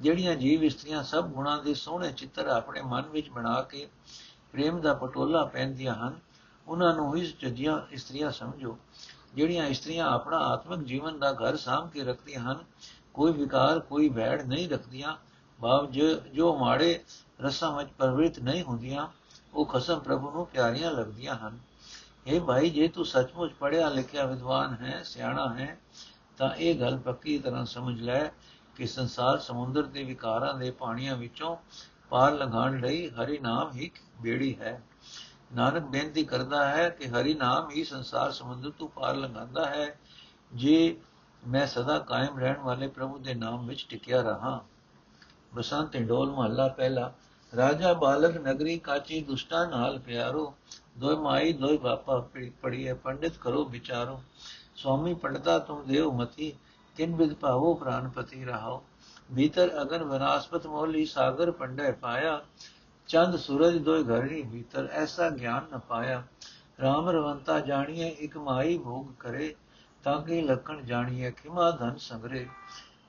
[0.00, 3.88] ਜਿਹੜੀਆਂ ਜੀਵ ਇਸਤਰੀਆਂ ਸਭ ਗੁਣਾਂ ਦੇ ਸੋਹਣੇ ਚਿੱਤਰ ਆਪਣੇ ਮਨ ਵਿੱਚ ਬਣਾ ਕੇ
[4.52, 6.18] ਪ੍ਰੇਮ ਦਾ ਪਟੋਲਾ ਪਹਿਨਦੀਆਂ ਹਨ,
[6.68, 8.78] ਉਹਨਾਂ ਨੂੰ ਹੀ ਸੱਜੀਆਂ ਇਸਤਰੀਆਂ ਸਮਝੋ।
[9.34, 12.64] ਜਿਹੜੀਆਂ ਇਸਤਰੀਆਂ ਆਪਣਾ ਆਤਮਿਕ ਜੀਵਨ ਦਾ ਘਰ ਸਾਂਭ ਕੇ ਰੱਖਦੀਆਂ ਹਨ,
[13.14, 15.16] ਕੋਈ ਵਿਕਾਰ, ਕੋਈ ਭੈੜ ਨਹੀਂ ਰੱਖਦੀਆਂ।
[15.60, 15.90] ਭਾਵ
[16.34, 17.04] ਜੋ ਮਾੜੇ
[17.40, 19.08] ਰਸਾਂ ਵਿੱਚ ਪ੍ਰਵਿਰਤ ਨਹੀਂ ਹੁੰਦੀਆਂ,
[19.54, 21.58] ਉਹ ਖਸਮ ਪ੍ਰਭੂ ਨੂੰ ਪਿਆਰੀਆਂ ਲੱਗਦੀਆਂ ਹਨ।
[22.26, 25.78] ਇਹ ਭਾਈ, ਜੇ ਤੂੰ ਸੱਚਮੁੱਚ ਪੜਿਆ ਲਿਖਿਆ ਵਿਦਵਾਨ ਹੈ, ਸਿਆਣਾ ਹੈ,
[26.36, 28.24] ਤਾਂ ਇਹ ਗੱਲ ਪੱਕੀ ਤਰ੍ਹਾਂ ਸਮਝ ਲੈ
[28.76, 31.56] ਕਿ ਸੰਸਾਰ ਸਮੁੰਦਰ ਦੇ ਵਿਕਾਰਾਂ ਦੇ ਪਾਣੀਆਂ ਵਿੱਚੋਂ
[32.10, 34.82] ਪਾਰ ਲੰਘਾਣ ਲਈ ਹਰੀ ਨਾਮ ਹੀ ਬੇੜੀ ਹੈ।
[35.54, 39.98] ਨਾਨਕ ਬੇਨਤੀ ਕਰਦਾ ਹੈ ਕਿ ਹਰੀ ਨਾਮ ਹੀ ਸੰਸਾਰ ਸਮੁੰਦਰ ਤੋਂ ਪਾਰ ਲੰਘਾਉਂਦਾ ਹੈ।
[40.54, 40.96] ਜੇ
[41.46, 44.64] ਮੈਂ ਸਦਾ ਕਾਇਮ ਰਹਿਣ ਵਾਲੇ ਪ੍ਰਭੂ ਦੇ ਨਾਮ ਵਿੱਚ ਟਿਕਿਆ ਰਹਾ
[45.54, 47.12] ਬਸੰਤ ਢੋਲ ਮਹੱਲਾ ਪਹਿਲਾ,
[47.56, 50.54] ਰਾਜਾ ਬਾਲਕ ਨਗਰੀ ਕਾਚੀ ਦੁਸ਼ਟਾਂ ਨਾਲ ਪਿਆਰੋ,
[50.98, 52.28] ਦੋਇ ਮਾਈ ਦੋਇ ਬਾਪਾ
[52.62, 54.22] ਪੜੀਏ ਪੰਡਿਤ ਕਰੋ ਵਿਚਾਰੋ।
[54.76, 56.52] ਸਵਾਮੀ ਪੰਡਤਾ ਤੁਮ ਦੇਵ ਮਤੀ,
[56.96, 58.82] ਕਿਨ ਵਿਦ ਪਾਵੋ ਪ੍ਰਾਨਪਤੀ ਰਹਾਓ।
[59.36, 62.42] ਭੀਤਰ ਅਗਨ ਵਨਾਸਪਤ ਮੋਲੀ ਸਾਗਰ ਪੰਡੈ ਪਾਇਆ,
[63.08, 66.22] ਚੰਦ ਸੂਰਜ ਦੋਇ ਘਰਣੀ ਭੀਤਰ ਐਸਾ ਗਿਆਨ ਨ ਪਾਇਆ।
[66.84, 69.54] RAM ਰਵੰਤਾ ਜਾਣੀਏ ਇਕ ਮਾਈ ਭੋਗ ਕਰੇ,
[70.04, 72.46] ਤਾਂ ਕਿ ਲਖਣ ਜਾਣੀਏ ਖਿਮਾ ਧਨ ਸੰਗਰੇ।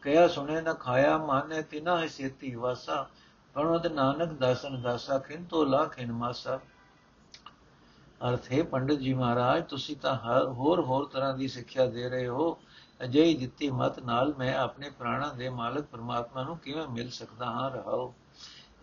[0.05, 3.09] ਕਹਿਆ ਸੁਣੇ ਨ ਖਾਇਆ, ਮਾਨੇ ਤਿਨਾ ਹੈ ਸੇਤੀ ਵਾਸਾ।
[3.53, 6.59] ਪਰਮਤ ਨਾਨਕ ਦਾਸਨ ਦਾਸਾ ਖਿੰ ਤੋ ਲਾਖਿਨ ਮਾਸਾ।
[8.29, 12.59] ਅਰਥ ਹੈ, ਪੰਡਤ ਜੀ ਮਹਾਰਾਜ, ਤੁਸੀਂ ਤਾਂ ਹੋਰ ਹੋਰ ਤਰ੍ਹਾਂ ਦੀ ਸਿੱਖਿਆ ਦੇ ਰਹੇ ਹੋ।
[13.03, 17.71] ਅਜਿਹੀ ਦਿੱਤੀ ਮਤ ਨਾਲ ਮੈਂ ਆਪਣੇ ਪ੍ਰਾਣਾਂ ਦੇ ਮਾਲਕ ਪਰਮਾਤਮਾ ਨੂੰ ਕਿਵੇਂ ਮਿਲ ਸਕਦਾ ਹਾਂ,
[17.71, 18.13] ਰਹਾਓ।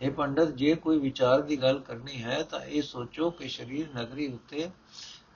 [0.00, 4.32] ਇਹ ਪੰਡਤ, ਜੇ ਕੋਈ ਵਿਚਾਰ ਦੀ ਗੱਲ ਕਰਨੀ ਹੈ, ਤਾਂ ਇਹ ਸੋਚੋ ਕਿ ਸਰੀਰ ਨਗਰੀ
[4.32, 4.70] ਉੱਤੇ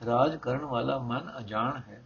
[0.05, 2.05] ਰਾਜ ਕਰਨ ਵਾਲਾ ਮਨ ਅਜਾਣ ਹੈ।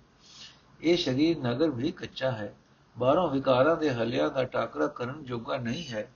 [0.81, 2.55] ਇਹ ਸਰੀਰ ਨਗਰ ਵੀ ਕੱਚਾ ਹੈ।
[2.98, 6.12] ਬਾਹਰੋਂ ਵਿਕਾਰਾਂ ਦੇ ਹਲਿਆਂ ਦਾ ਟਾਕਰਾ ਕਰਨ ਜੋਗਾ ਨਹੀਂ ਹੈ,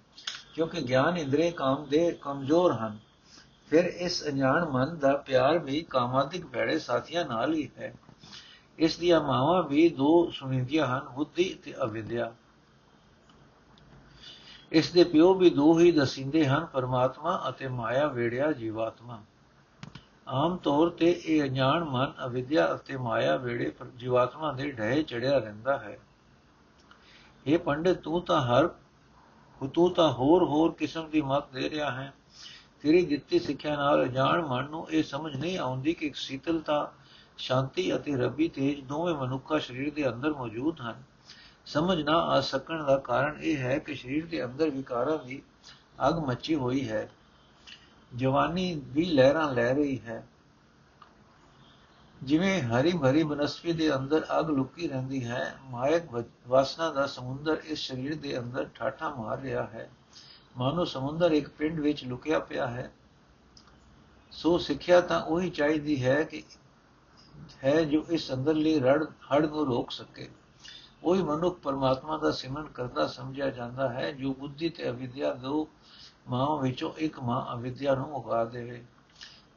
[0.54, 2.98] ਕਿਉਂਕਿ ਗਿਆਨ ਇੰਦਰੀ ਕਾਮ ਦੇ ਕਮਜ਼ੋਰ ਹਨ।
[3.70, 7.94] ਫਿਰ ਇਸ ਅਣਜਾਣ ਮਨ ਦਾ ਪਿਆਰ ਵੀ ਕਾਮਾਦਿਕ ਭੈੜੇ ਸਾਥੀਆਂ ਨਾਲ ਹੀ ਹੈ।
[8.80, 12.34] ਇਸ ਦੀਆਂ ਮਾਵਾਂ ਵੀ ਦੋ ਸੁਣੀਦੀਆਂ ਹਨ, ਬੁੱਧੀ ਤੇ ਅਵਿਦਿਆ।
[14.72, 19.22] ਇਸ ਦੇ ਪਿਓ ਵੀ ਦੋ ਹੀ ਦਸਿੰਦੇ ਹਨ, ਪਰਮਾਤਮਾ ਅਤੇ ਮਾਇਆ ਵੇੜਿਆ ਜੀਵਾਤਮਾ।
[20.28, 25.38] ਆਮ ਤੌਰ ਤੇ ਇਹ ਅਣਜਾਣ ਮਨ ਅਵਿਦਿਆ ਅਤੇ ਮਾਇਆ ਵੇੜੇ ਪਰ ਜੀਵਾਤਮਾ ਦੇ ਢਹਿ ਚੜਿਆ
[25.38, 26.00] ਰਹਿੰਦਾ ਹੈ।
[27.46, 28.70] ਇਹ ਪੰਡਿਤ ਤੂੰ ਤਾਂ ਹਰ
[29.74, 32.14] ਤੂੰ ਤਾਂ ਹੋਰ ਹੋਰ ਕਿਸਮ ਦੀ ਮਤ ਦੇ ਰਿਹਾ ਹੈ
[32.82, 36.94] ਤੇਰੀ ਦਿੱਤੀ ਸਿੱਖਿਆ ਨਾਲ ਅਜਾਣ ਮਨ ਨੂੰ ਇਹ ਸਮਝ ਨਹੀਂ ਆਉਂਦੀ ਕਿ ਸੀਤਲਤਾ
[37.38, 41.04] ਸ਼ਾਂਤੀ ਅਤੇ ਰੱਬੀ ਤੇਜ ਦੋਵੇਂ ਮਨੁੱਖਾ ਸਰੀਰ ਦੇ ਅੰਦਰ ਮੌਜੂਦ ਹਨ
[41.66, 45.42] ਸਮਝ ਨਾ ਆ ਸਕਣ ਦਾ ਕਾਰਨ ਇਹ ਹੈ ਕਿ ਸਰੀਰ ਦੇ ਅੰਦਰ ਵਿਕਾਰਾਂ ਦੀ
[46.08, 47.08] ਅਗ ਮੱਚੀ ਹੋਈ ਹੈ
[48.12, 50.24] ਜਵਾਨੀ ਵੀ ਲਹਿਰਾਂ ਲੈ ਰਹੀ ਹੈ
[52.26, 57.80] ਜਿਵੇਂ ਹਰੀ ਭਰੀ ਬਨਸਪਤੀ ਦੇ ਅੰਦਰ ਅਗ ਲੁਕੀ ਰਹਿੰਦੀ ਹੈ, ਮਾਇਕ ਵਾਸਨਾ ਦਾ ਸਮੁੰਦਰ ਇਸ
[57.80, 59.90] ਸਰੀਰ ਦੇ ਅੰਦਰ ਠਾਠਾ ਮਾਰ ਰਿਹਾ ਹੈ।
[60.58, 62.92] ਮਾਨੋ ਸਮੁੰਦਰ ਇੱਕ ਪਿੰਡ ਵਿੱਚ ਲੁਕਿਆ ਪਿਆ ਹੈ।
[64.32, 66.44] ਸੋ ਸਿੱਖਿਆ ਤਾਂ ਉਹੀ ਚਾਹੀਦੀ ਹੈ ਕਿ,
[67.64, 70.30] ਹੈ ਜੋ ਇਸ ਅੰਦਰਲੀ ਰੜ, ਹੜ ਨੂੰ ਰੋਕ ਸਕੇ।
[71.04, 75.70] ਉਹੀ ਮਨੁੱਖ ਪਰਮਾਤਮਾ ਦਾ ਸਿਮਰਨ ਕਰਦਾ ਸਮਝਿਆ ਜਾਂਦਾ ਹੈ, ਜੋ ਬੁੱਧੀ ਤੇ ਅਵਿਦਿਆ ਦੋ
[76.30, 78.84] ਮਾਂ ਵਿੱਚੋਂ ਇੱਕ ਮਾਂ ਅਵਿਦਿਆ ਨੂੰ ਮੁਕਾ ਦੇਵੇ।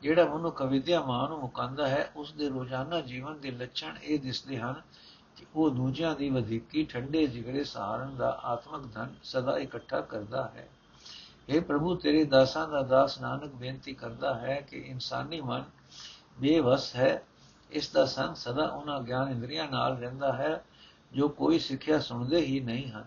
[0.03, 4.59] ਜਿਹੜਾ ਮਨੁੱਖ ਅਵਿਦਿਆ ਮਾਂ ਨੂੰ ਮੁਕਾਂਦਾ ਹੈ ਉਸ ਦੇ ਰੋਜ਼ਾਨਾ ਜੀਵਨ ਦੇ ਲੱਛਣ ਇਹ ਦਿਸਦੇ
[4.59, 4.83] ਹਨ
[5.37, 10.69] ਕਿ ਉਹ ਦੂਜਿਆਂ ਦੀ ਵਧੀਕੀ, ਠੰਡੇ ਜਿਗਰੇ ਸਹਾਰਨ ਦਾ ਆਤਮਿਕ ਧਨ ਸਦਾ ਇਕੱਠਾ ਕਰਦਾ ਹੈ।
[11.49, 15.65] ਇਹ ਪ੍ਰਭੂ, ਤੇਰੇ ਦਾਸਾਂ ਦਾ ਦਾਸ ਨਾਨਕ ਬੇਨਤੀ ਕਰਦਾ ਹੈ ਕਿ ਇਨਸਾਨੀ ਮਨ
[16.41, 17.23] ਬੇਵਸ ਹੈ।
[17.71, 20.65] ਇਸ ਦਾ ਸੰਗ ਸਦਾ ਉਹਨਾਂ ਗਿਆਨ ਇੰਦਰੀਆਂ ਨਾਲ ਰਹਿੰਦਾ ਹੈ,
[21.13, 23.05] ਜੋ ਕੋਈ ਸਿੱਖਿਆ ਸੁਣਦੇ ਹੀ ਨਹੀਂ ਹਨ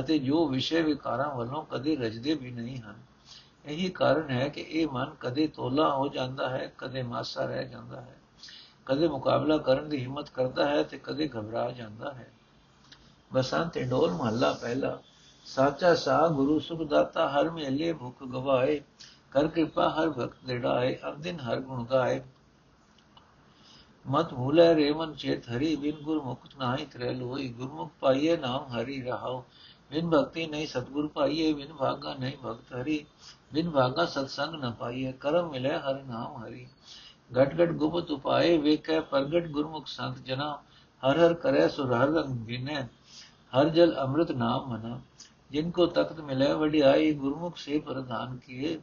[0.00, 3.11] ਅਤੇ ਜੋ ਵਿਸ਼ੇ ਵਿਕਾਰਾਂ ਵੱਲੋਂ ਕਦੇ ਰਜਦੇ ਵੀ ਨਹੀਂ ਹਨ।
[3.66, 8.00] ਇਹੀ ਕਾਰਨ ਹੈ ਕਿ ਇਹ ਮਨ ਕਦੇ ਤੋਲਾ ਹੋ ਜਾਂਦਾ ਹੈ, ਕਦੇ ਮਾਸਾ ਰਹਿ ਜਾਂਦਾ
[8.00, 8.18] ਹੈ।
[8.86, 12.32] ਕਦੇ ਮੁਕਾਬਲਾ ਕਰਨ ਦੀ ਹਿੰਮਤ ਕਰਦਾ ਹੈ ਤੇ ਕਦੇ ਘਬਰਾ ਜਾਂਦਾ ਹੈ।
[13.32, 14.98] ਬਸੰਤ ਢੋਲ ਮਹੱਲਾ ਪਹਿਲਾ।
[15.44, 18.80] ਸਾਚਾ ਸਾ ਗੁਰੂ ਸੁਖ ਦਾਤਾ ਹਰ ਮੇਲੇ ਭੁਖ ਗਵਾਏ,
[19.30, 22.22] ਕਰ ਕਿਰਪਾ ਹਰ ਭਗਤ ਦੇੜਾਏ ਅਬ ਹਰ ਗੁਣ ਗਾਏ।
[24.06, 29.02] ਮਤ ਭੂਲੇ ਰੇ ਮਨ ਚੇਤ ਹਰੀ, ਬਿਨ ਗੁਰਮੁਖ ਨਾਹੀ ਤਰੇ ਲੋਈ ਗੁਰਮੁਖ ਪਾਈਏ ਨਾਮ ਹਰੀ
[29.02, 29.44] ਰਹਾਓ
[29.90, 33.06] ਬਿਨ ਭਗਤੀ ਨਹੀਂ ਸਤਗੁਰ ਪਾਈਏ, ਬਿਨ ਭਾਗਾ ਨਹੀਂ ਭਗਤ ਹਰੀ।
[33.52, 36.66] ਬਿਨ ਭਾਗਾ ਸਤਸੰਗ ਨ ਪਾਈਏ ਕਰਮ ਮਿਲੇ ਹਰ ਨਾਮ ਹਰੀ।
[37.38, 40.62] ਘਟ ਘਟ ਗੁਪਤ ਉਪਾਏ, ਵੇਖੈ ਪ੍ਰਗਟ ਗੁਰਮੁਖ ਸੰਤ ਜਨਾ।
[41.02, 42.82] ਹਰ ਹਰ ਕਰੈ ਸੋ ਹਰ ਰੰਗ ਬਿਨੈ
[43.52, 45.00] ਹਰ ਜਲ ਅੰਮ੍ਰਿਤ ਨਾਮ ਮਨਾ।
[45.50, 48.80] ਜਿਨ ਕੋ ਤਖਤ ਮਿਲੇ, ਵਡਿਆਈ ਗੁਰਮੁਖ ਸੇ ਪ੍ਰਧਾਨ ਕੀਏ।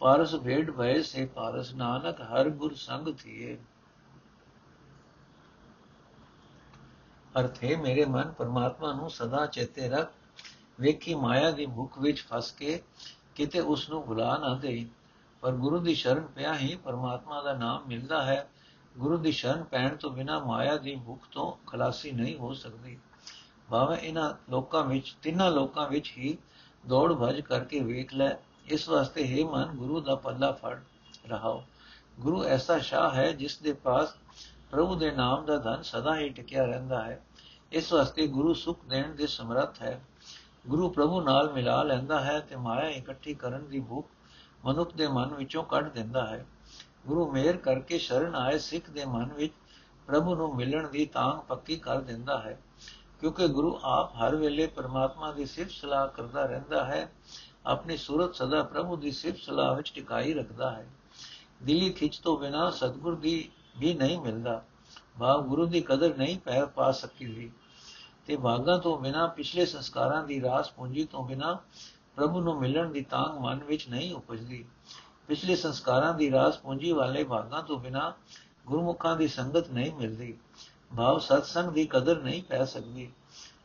[0.00, 3.58] ਪਾਰਸ ਭੇਡ ਭਏ ਸੇ ਪਾਰਸ, ਨਾਨਕ ਹਰ ਗੁਰ ਸੰਗ ਥੀਏ।
[7.40, 10.12] ਅਰਥ ਹੈ ਮੇਰੇ ਮਨ ਪਰਮਾਤਮਾ ਨੂੰ ਸਦਾ ਚੇਤੇ ਰੱਖ।
[10.80, 12.82] ਵੇਖੀ ਮਾਇਆ ਦੀ ਭੁੱਖ ਵਿੱਚ ਫਸ ਕੇ
[13.34, 14.88] ਕਿਤੇ ਉਸ ਨੂੰ ਭੁਲਾ ਨਾ ਦੇਈ।
[15.40, 18.50] ਪਰ ਗੁਰੂ ਦੀ ਸ਼ਰਨ ਪਿਆ ਹੀ ਪਰਮਾਤਮਾ ਦਾ ਨਾਮ ਮਿਲਦਾ ਹੈ।
[18.98, 22.98] ਗੁਰੂ ਦੀ ਸ਼ਰਨ ਪੈਣ ਤੋਂ ਬਿਨਾ ਮਾਇਆ ਦੀ ਭੁੱਖ ਤੋਂ ਖਲਾਸੀ ਨਹੀਂ ਹੋ ਸਕਦੀ।
[23.70, 26.38] ਭਾਵੇਂ ਇਹਨਾਂ ਲੋਕਾਂ ਵਿੱਚ, ਤਿੰਨਾਂ ਲੋਕਾਂ ਵਿੱਚ ਹੀ
[26.86, 28.30] ਦੌੜ ਭਜ ਕਰਕੇ ਵੇਖ ਲੈ,
[28.66, 30.80] ਇਸ ਵਾਸਤੇ ਹੈ ਮਨ, ਗੁਰੂ ਦਾ ਪੱਲਾ ਫੜ
[31.28, 31.64] ਰਹਾਓ।
[32.20, 34.08] ਗੁਰੂ ਐਸਾ ਸ਼ਾਹ ਹੈ ਜਿਸ ਦੇ ਪਾਸ
[34.70, 37.22] ਪ੍ਰਭੂ ਦੇ ਨਾਮ ਦਾ ਧਨ ਸਦਾ ਹੀ ਟਿਕਿਆ ਰਹਿੰਦਾ ਹੈ।
[37.72, 40.04] ਇਸ ਵਾਸਤੇ ਗੁਰੂ ਸੁਖ ਦੇਣ ਦੇ ਸਮਰੱਥ ਹੈ।
[40.66, 44.08] ਗੁਰੂ ਪ੍ਰਭੂ ਨਾਲ ਮਿਲਾ ਲੈਂਦਾ ਹੈ ਤੇ ਮਾਇਆ ਇਕੱਠੀ ਕਰਨ ਦੀ ਭੁੱਖ
[44.64, 46.44] ਮਨੁੱਖ ਦੇ ਮਨ ਵਿੱਚੋਂ ਕੱਢ ਦਿੰਦਾ ਹੈ।
[47.06, 49.52] ਗੁਰੂ ਮਿਹਰ ਕਰਕੇ ਸ਼ਰਨ ਆਏ ਸਿੱਖ ਦੇ ਮਨ ਵਿੱਚ
[50.06, 52.58] ਪ੍ਰਭੂ ਨੂੰ ਮਿਲਣ ਦੀ ਤਾਂਗ ਪੱਕੀ ਕਰ ਦਿੰਦਾ ਹੈ,
[53.20, 57.08] ਕਿਉਂਕਿ ਗੁਰੂ ਆਪ ਹਰ ਵੇਲੇ ਪਰਮਾਤਮਾ ਦੀ ਸਿਫਤ ਸਲਾਹ ਕਰਦਾ ਰਹਿੰਦਾ ਹੈ,
[57.66, 60.86] ਆਪਣੀ ਸੂਰਤ ਸਦਾ ਪ੍ਰਭੂ ਦੀ ਸਿਫਤ ਸਲਾਹ ਵਿੱਚ ਟਿਕਾਈ ਰੱਖਦਾ ਹੈ।
[61.62, 64.62] ਦਿਲੀ ਖਿੱਚ ਤੋਂ ਬਿਨਾ ਸਤਗੁਰ ਦੀ ਵੀ ਨਹੀਂ ਮਿਲਦਾ,
[65.20, 67.50] ਭਾਵ ਗੁਰੂ ਦੀ ਕਦਰ ਨਹੀਂ ਪੈ ਪਾ ਸਕਦੀ।
[68.32, 71.58] ਤੇ ਭਾਗਾਂ ਤੋਂ ਬਿਨਾ ਪਿਛਲੇ ਸੰਸਕਾਰਾਂ ਦੀ ਰਾਸ ਪੂੰਜੀ ਤੋਂ ਬਿਨਾ
[72.16, 74.64] ਪ੍ਰਭੂ ਨੂੰ ਮਿਲਣ ਦੀ ਤਾਂਗ ਮਨ ਵਿੱਚ ਨਹੀਂ ਉਪਜਦੀ।
[75.26, 78.12] ਪਿਛਲੇ ਸੰਸਕਾਰਾਂ ਦੀ ਰਾਸ ਪੂੰਜੀ ਵਾਲੇ ਭਾਗਾਂ ਤੋਂ ਬਿਨਾ
[78.66, 80.38] ਗੁਰਮੁਖਾਂ ਦੀ ਸੰਗਤ ਨਹੀਂ ਮਿਲਦੀ।
[80.96, 83.12] ਭਾਵ ਸਤਸੰਗ ਦੀ ਕਦਰ ਨਹੀਂ ਪੈ ਸਕਦੀ।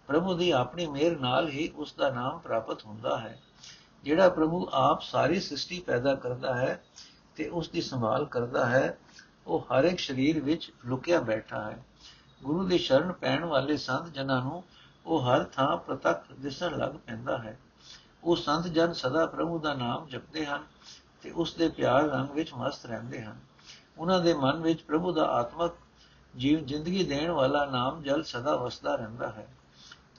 [0.08, 3.42] ਪ੍ਰਭੂ ਦੀ ਆਪਣੀ ਮਿਹਰ ਨਾਲ ਹੀ ਉਸ ਦਾ ਨਾਮ ਪ੍ਰਾਪਤ ਹੁੰਦਾ ਹੈ।
[4.04, 6.84] ਜਿਹੜਾ ਪ੍ਰਭੂ ਆਪ ਸਾਰੀ ਸ੍ਰਿਸ਼ਟੀ ਪੈਦਾ ਕਰਦਾ ਹੈ
[7.36, 8.98] ਤੇ ਉਸ ਦੀ ਸੰਭਾਲ ਕਰਦਾ ਹੈ,
[9.48, 11.86] ਉਹ ਹਰ ਇੱਕ ਸਰੀਰ ਵਿੱਚ ਲੁਕਿਆ ਬੈਠਾ ਹੈ।
[12.44, 14.64] ਗੁਰੂ ਦੀ ਸ਼ਰਨ ਪੈਣ ਵਾਲੇ ਸੰਤ ਜਨਾਂ ਨੂੰ
[15.06, 17.60] ਉਹ ਹਰ ਥਾਂ ਪ੍ਰਤੱਖ ਦਿਸਣ ਲੱਗ ਪੈਂਦਾ ਹੈ।
[18.24, 20.64] ਉਹ ਸੰਤ ਜਨ ਸਦਾ ਪ੍ਰਭੂ ਦਾ ਨਾਮ ਜਪਦੇ ਹਨ
[21.24, 23.38] ਤੇ ਉਸ ਦੇ ਪਿਆਰ ਰੰਗ ਵਿੱਚ ਮਸਤ ਰਹਿੰਦੇ ਹਨ।
[23.98, 25.74] ਉਹਨਾਂ ਦੇ ਮਨ ਵਿੱਚ ਪ੍ਰਭੂ ਦਾ ਆਤਮਕ
[26.38, 29.48] ਜੀਵ ਜ਼ਿੰਦਗੀ ਦੇਣ ਵਾਲਾ ਨਾਮ ਜਲ ਸਦਾ ਵਸਦਾ ਰਹਿੰਦਾ ਹੈ।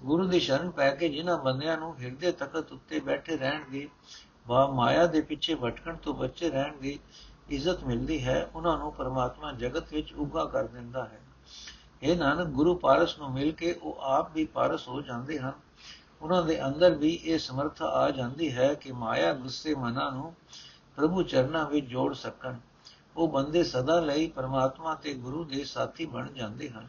[0.04, 3.88] ਗੁਰੂ ਦੀ ਸ਼ਰਨ ਪੈ ਕੇ ਜਿਨ੍ਹਾਂ ਬੰਦਿਆਂ ਨੂੰ ਹਿਰਦੇ ਤਖਤ ਉੱਤੇ ਬੈਠੇ ਰਹਿਣ ਦੀ
[4.46, 6.98] ਵਾ ਮਾਇਆ ਦੇ ਪਿੱਛੇ ਭਟਕਣ ਤੋਂ ਬਚੇ ਰਹਿਣ ਦੀ
[7.48, 11.20] ਇੱਜ਼ਤ ਮਿਲਦੀ ਹੈ, ਉਹਨਾਂ ਨੂੰ ਪਰਮਾਤਮਾ ਜਗਤ ਵਿੱਚ ਉਗਾ ਕਰ ਦਿੰਦਾ ਹੈ।
[12.02, 15.52] ਇਹ ਨਾਨਕ ਗੁਰੂ ਪਾਰਸ ਨੂੰ ਮਿਲ ਕੇ ਉਹ ਆਪ ਵੀ ਪਾਰਸ ਹੋ ਜਾਂਦੇ ਹਨ।
[16.22, 20.34] ਉਹਨਾਂ ਦੇ ਅੰਦਰ ਵੀ ਇਹ ਸਮਰੱਥਾ ਆ ਜਾਂਦੀ ਹੈ ਕਿ ਮਾਇਆ ਗੁੱਸੇ ਮਨਾਂ ਨੂੰ
[20.96, 22.54] ਪ੍ਰਭੂ ਚਰਨਾਂ ਵਿੱਚ ਜੋੜ ਸਕਣ।
[23.16, 26.88] ਉਹ ਬੰਦੇ ਸਦਾ ਲਈ ਪਰਮਾਤਮਾ ਤੇ ਗੁਰੂ ਦੇ ਸਾਥੀ ਬਣ ਜਾਂਦੇ ਹਨ।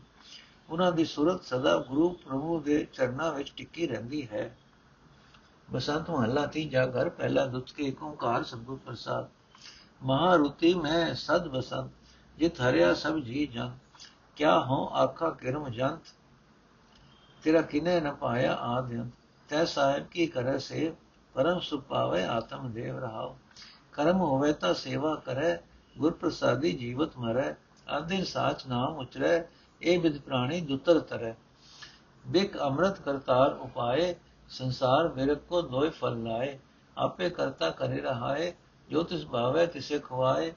[0.70, 4.58] ਉਹਨਾਂ ਦੀ ਸੁਰਤ ਸਦਾ ਗੁਰੂ ਪ੍ਰਭੂ ਦੇ ਚਰਨਾਂ ਵਿੱਚ ਟਿੱਕੀ ਰਹਿੰਦੀ ਹੈ।
[5.72, 9.28] ਬਸੰਤ ਮਹੱਲਾ ਤੀਜਾ ਘਰ, ਪਹਿਲਾ ਦੁੱਤ ਕੇ ਓੰਕਾਰ ਸਤਿਗੁਰ ਪ੍ਰਸਾਦ।
[10.04, 11.92] ਮਹਾਰੁਤੀ ਮੈਂ ਸਦ ਬਸੰਤ,
[12.38, 13.72] ਜਿਤ ਹਰਿਆ ਸਭ ਜੀ ਜਨ।
[14.40, 16.14] ਕਿਆ ਹੋ ਆਖਾ ਕਿਰਮ ਜੰਤ
[17.44, 19.12] ਤੇਰਾ ਕਿਨੇ ਨ ਪਾਇਆ ਆਦਿਅੰਤ
[19.50, 20.92] ਤੈ ਸਾਹਿਬ ਕੀ ਕਰੈ ਸੇ
[21.36, 23.36] ਪਰਮ ਸੁਪਾਵੇ ਆਤਮ ਦੇਵ ਰਹਾਓ
[23.94, 25.58] ਕਰਮ ਹੋਵੇ ਤਾਂ ਸੇਵਾ ਕਰੇ
[25.96, 27.54] ਗੁਰ ਪ੍ਰਸਾਦੀ ਜੀਵਤ ਮਰੈ
[27.88, 29.44] ਆਦਿ ਸਾਚ ਨਾਮ ਉਚਰੈ
[29.82, 31.34] ਇਹ ਵਿਦ ਪ੍ਰਾਣੀ ਦੁਤਰ ਤਰੈ
[32.26, 34.14] ਬਿਕ ਅੰਮ੍ਰਿਤ ਕਰਤਾਰ ਉਪਾਏ
[34.52, 36.58] ਸੰਸਾਰ ਬਿਰਕ ਕੋ ਦੋਇ ਫਲ ਲਾਏ
[36.98, 38.52] ਆਪੇ ਕਰਤਾ ਕਰੇ ਰਹਾਏ
[38.90, 40.52] ਜੋ ਤਿਸ ਭਾਵੇ ਤਿਸੇ ਖਵਾਏ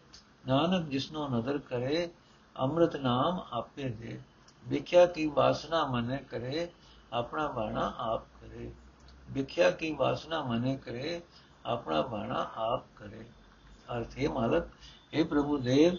[0.47, 2.11] ਨਾਨਕ ਜਿਸਨੋ ਨਦਰ ਕਰੇ
[2.59, 4.21] ਅੰਮ੍ਰਿਤ ਨਾਮ ਆਪੇ ਦੇ।
[4.69, 6.71] ਵਿਖਿਆ ਕੀ ਵਾਸਨਾ ਮਨੇ ਕਰੇ,
[7.12, 8.73] ਆਪਣਾ ਬਾਣਾ ਆਪ ਕਰੇ।
[9.31, 11.23] ਵਿਖਿਆ ਕੀ ਵਾਸਨਾ ਮਨੇ ਕਰੇ,
[11.67, 13.25] ਆਪਣਾ ਬਾਣਾ ਆਪ ਕਰੇ।
[13.97, 14.65] ਅਰਥ ਹੈ ਮਾਲਕ
[15.19, 15.97] हे ਪ੍ਰਭੂ ਦੇਵ,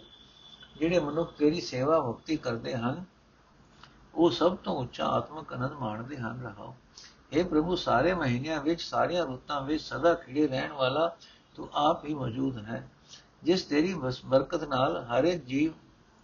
[0.80, 3.06] ਜਿਹੜੇ ਮਨੁੱਖ ਤੇਰੀ ਸੇਵਾ ਭਗਤੀ ਕਰਦੇ ਹਨ,
[4.16, 6.76] ਉਹ ਸਭ ਤੋਂ ਉੱਚਾ ਆਤਮਿਕ ਅਨੰਦ ਮਾਣਦੇ ਹਨ। ਰਹਾਓ।
[7.38, 11.16] हे ਪ੍ਰਭੂ, ਸਾਰੇ ਮਹੀਨਿਆਂ ਵਿੱਚ, ਸਾਰੀਆਂ ਰੁੱਤਾਂ ਵਿੱਚ ਸਦਾ ਖਿੜੇ ਰਹਿਣ ਵਾਲਾ
[11.56, 12.92] ਤੂੰ ਆਪ ਹੀ ਮੌਜੂਦ ਹੈ।
[13.44, 13.94] ਜਿਸ ਤੇਰੀ
[14.26, 15.72] ਬਰਕਤ ਨਾਲ ਹਰ ਇੱਕ ਜੀਵ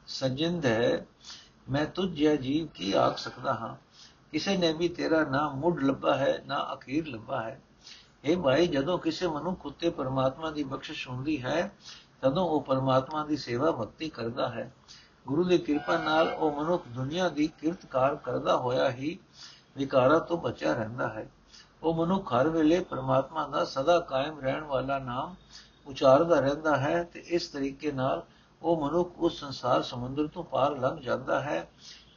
[0.10, 1.06] ਸਜਿੰਦ ਹੈ,
[1.72, 3.76] ਮੈਂ ਤੁਝ ਜਿਹਾ ਜੀਵ ਕੀ ਆਖ ਸਕਦਾ ਹਾਂ?
[4.32, 7.62] ਕਿਸੇ ਨੇ ਵੀ ਤੇਰਾ ਨਾਮ ਮੁੱਢ ਲੱਭਾ ਹੈ, ਨਾ ਅਖੀਰ ਲੱਭਾ ਹੈ?
[8.24, 11.72] ਇਹ ਭਾਈ, ਜਦੋਂ ਕਿਸੇ ਮਨੁੱਖ ਉਤੇ ਪਰਮਾਤਮਾ ਦੀ ਬਖਸ਼ਿਸ਼ ਹੁੰਦੀ ਹੈ,
[12.22, 14.74] ਤਦੋਂ ਉਹ ਪਰਮਾਤਮਾ ਦੀ ਸੇਵਾ ਭਗਤੀ ਕਰਦਾ ਹੈ।
[15.28, 19.20] ਗੁਰੂ ਦੀ ਕਿਰਪਾ ਨਾਲ ਉਹ ਮਨੁੱਖ ਦੁਨੀਆ ਦੀ ਕਿਰਤਕਾਰ ਕਰਦਾ ਹੋਇਆ ਹੀ
[19.78, 21.32] ਵਿਕਾਰਾਂ ਤੋਂ ਬਚਿਆ ਰਹਿੰਦਾ ਹੈ।
[21.84, 25.36] ਉਹ ਮਨੁੱਖ ਹਰ ਵੇਲੇ ਪਰਮਾਤਮਾ ਦਾ ਸਦਾ ਕਾਇਮ ਰਹਿਣ ਵਾਲਾ ਨਾਮ
[25.88, 28.26] ਉਚਾਰਦਾ ਰਹਿੰਦਾ ਹੈ ਤੇ ਇਸ ਤਰੀਕੇ ਨਾਲ
[28.62, 31.70] ਉਹ ਮਨੁੱਖ ਉਸ ਸੰਸਾਰ ਸਮੁੰਦਰ ਤੋਂ ਪਾਰ ਲੰਘ ਜਾਂਦਾ ਹੈ,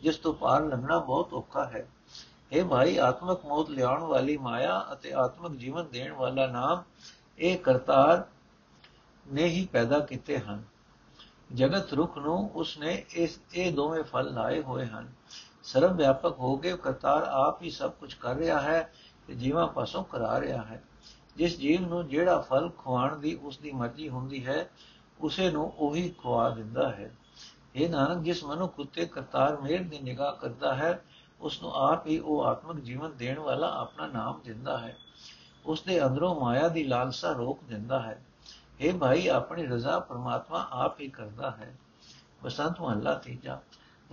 [0.02, 1.88] ਜਿਸ ਤੋਂ ਪਾਰ ਲੰਘਣਾ ਬਹੁਤ ਔਖਾ ਹੈ।
[2.52, 6.82] ਇਹ ਭਾਈ, ਆਤਮਕ ਮੋਤ ਲਿਆਉਣ ਵਾਲੀ ਮਾਇਆ ਅਤੇ ਆਤਮਕ ਜੀਵਨ ਦੇਣ ਵਾਲਾ ਨਾਮ
[7.38, 8.24] ਇਹ ਕਰਤਾਰ
[9.32, 10.62] ਨੇ ਹੀ ਪੈਦਾ ਕੀਤੇ ਹਨ।
[11.54, 15.12] ਜਗਤ ਰੁਖ ਨੂੰ ਉਸਨੇ ਇਸ, ਇਹ ਦੋਵੇਂ ਫਲ ਲਾਏ ਹੋਏ ਹਨ।
[15.62, 18.92] ਸਰਵ ਵਿਆਪਕ ਹੋ ਕੇ ਕਰਤਾਰ ਆਪ ਹੀ ਸਭ ਕੁਝ ਕਰ ਰਿਹਾ ਹੈ
[19.26, 20.82] ਤੇ ਜੀਵਾਂ ਪਾਸੋਂ ਕਰਾ ਰਿਹਾ ਹੈ।
[21.36, 24.70] ਜਿਸ ਜੀਵ ਨੂੰ ਜਿਹੜਾ ਫਲ ਖਵਾਣ ਦੀ ਉਸ ਦੀ ਮਰਜ਼ੀ ਹੁੰਦੀ ਹੈ
[25.22, 27.16] ਉਸੇ ਨੂੰ ਉਹੀ ਖਵਾ ਦਿੰਦਾ ਹੈ।
[27.74, 31.04] ਇਹ ਨਾਨਕ, ਜਿਸ ਮਨੁੱਖ ਉਤੇ ਕਰਤਾਰ ਮੇਰ ਦੀ ਨਿਗਾਹ ਕਰਦਾ ਹੈ
[31.40, 34.96] ਉਸ ਨੂੰ ਆਪ ਹੀ ਉਹ ਆਤਮਿਕ ਜੀਵਨ ਦੇਣ ਵਾਲਾ ਆਪਣਾ ਨਾਮ ਦਿੰਦਾ ਹੈ।
[35.66, 38.24] ਉਸ ਦੇ ਅੰਦਰੋਂ ਮਾਇਆ ਦੀ ਲਾਲਸਾ ਰੋਕ ਦਿੰਦਾ ਹੈ।
[38.80, 41.76] ਇਹ ਭਾਈ, ਆਪਣੀ ਰਜ਼ਾ ਪਰਮਾਤਮਾ ਆਪ ਹੀ ਕਰਦਾ ਹੈ।
[42.44, 43.60] ਬਸੰਤ ਮਹੱਲਾ ਤੀਜਾ।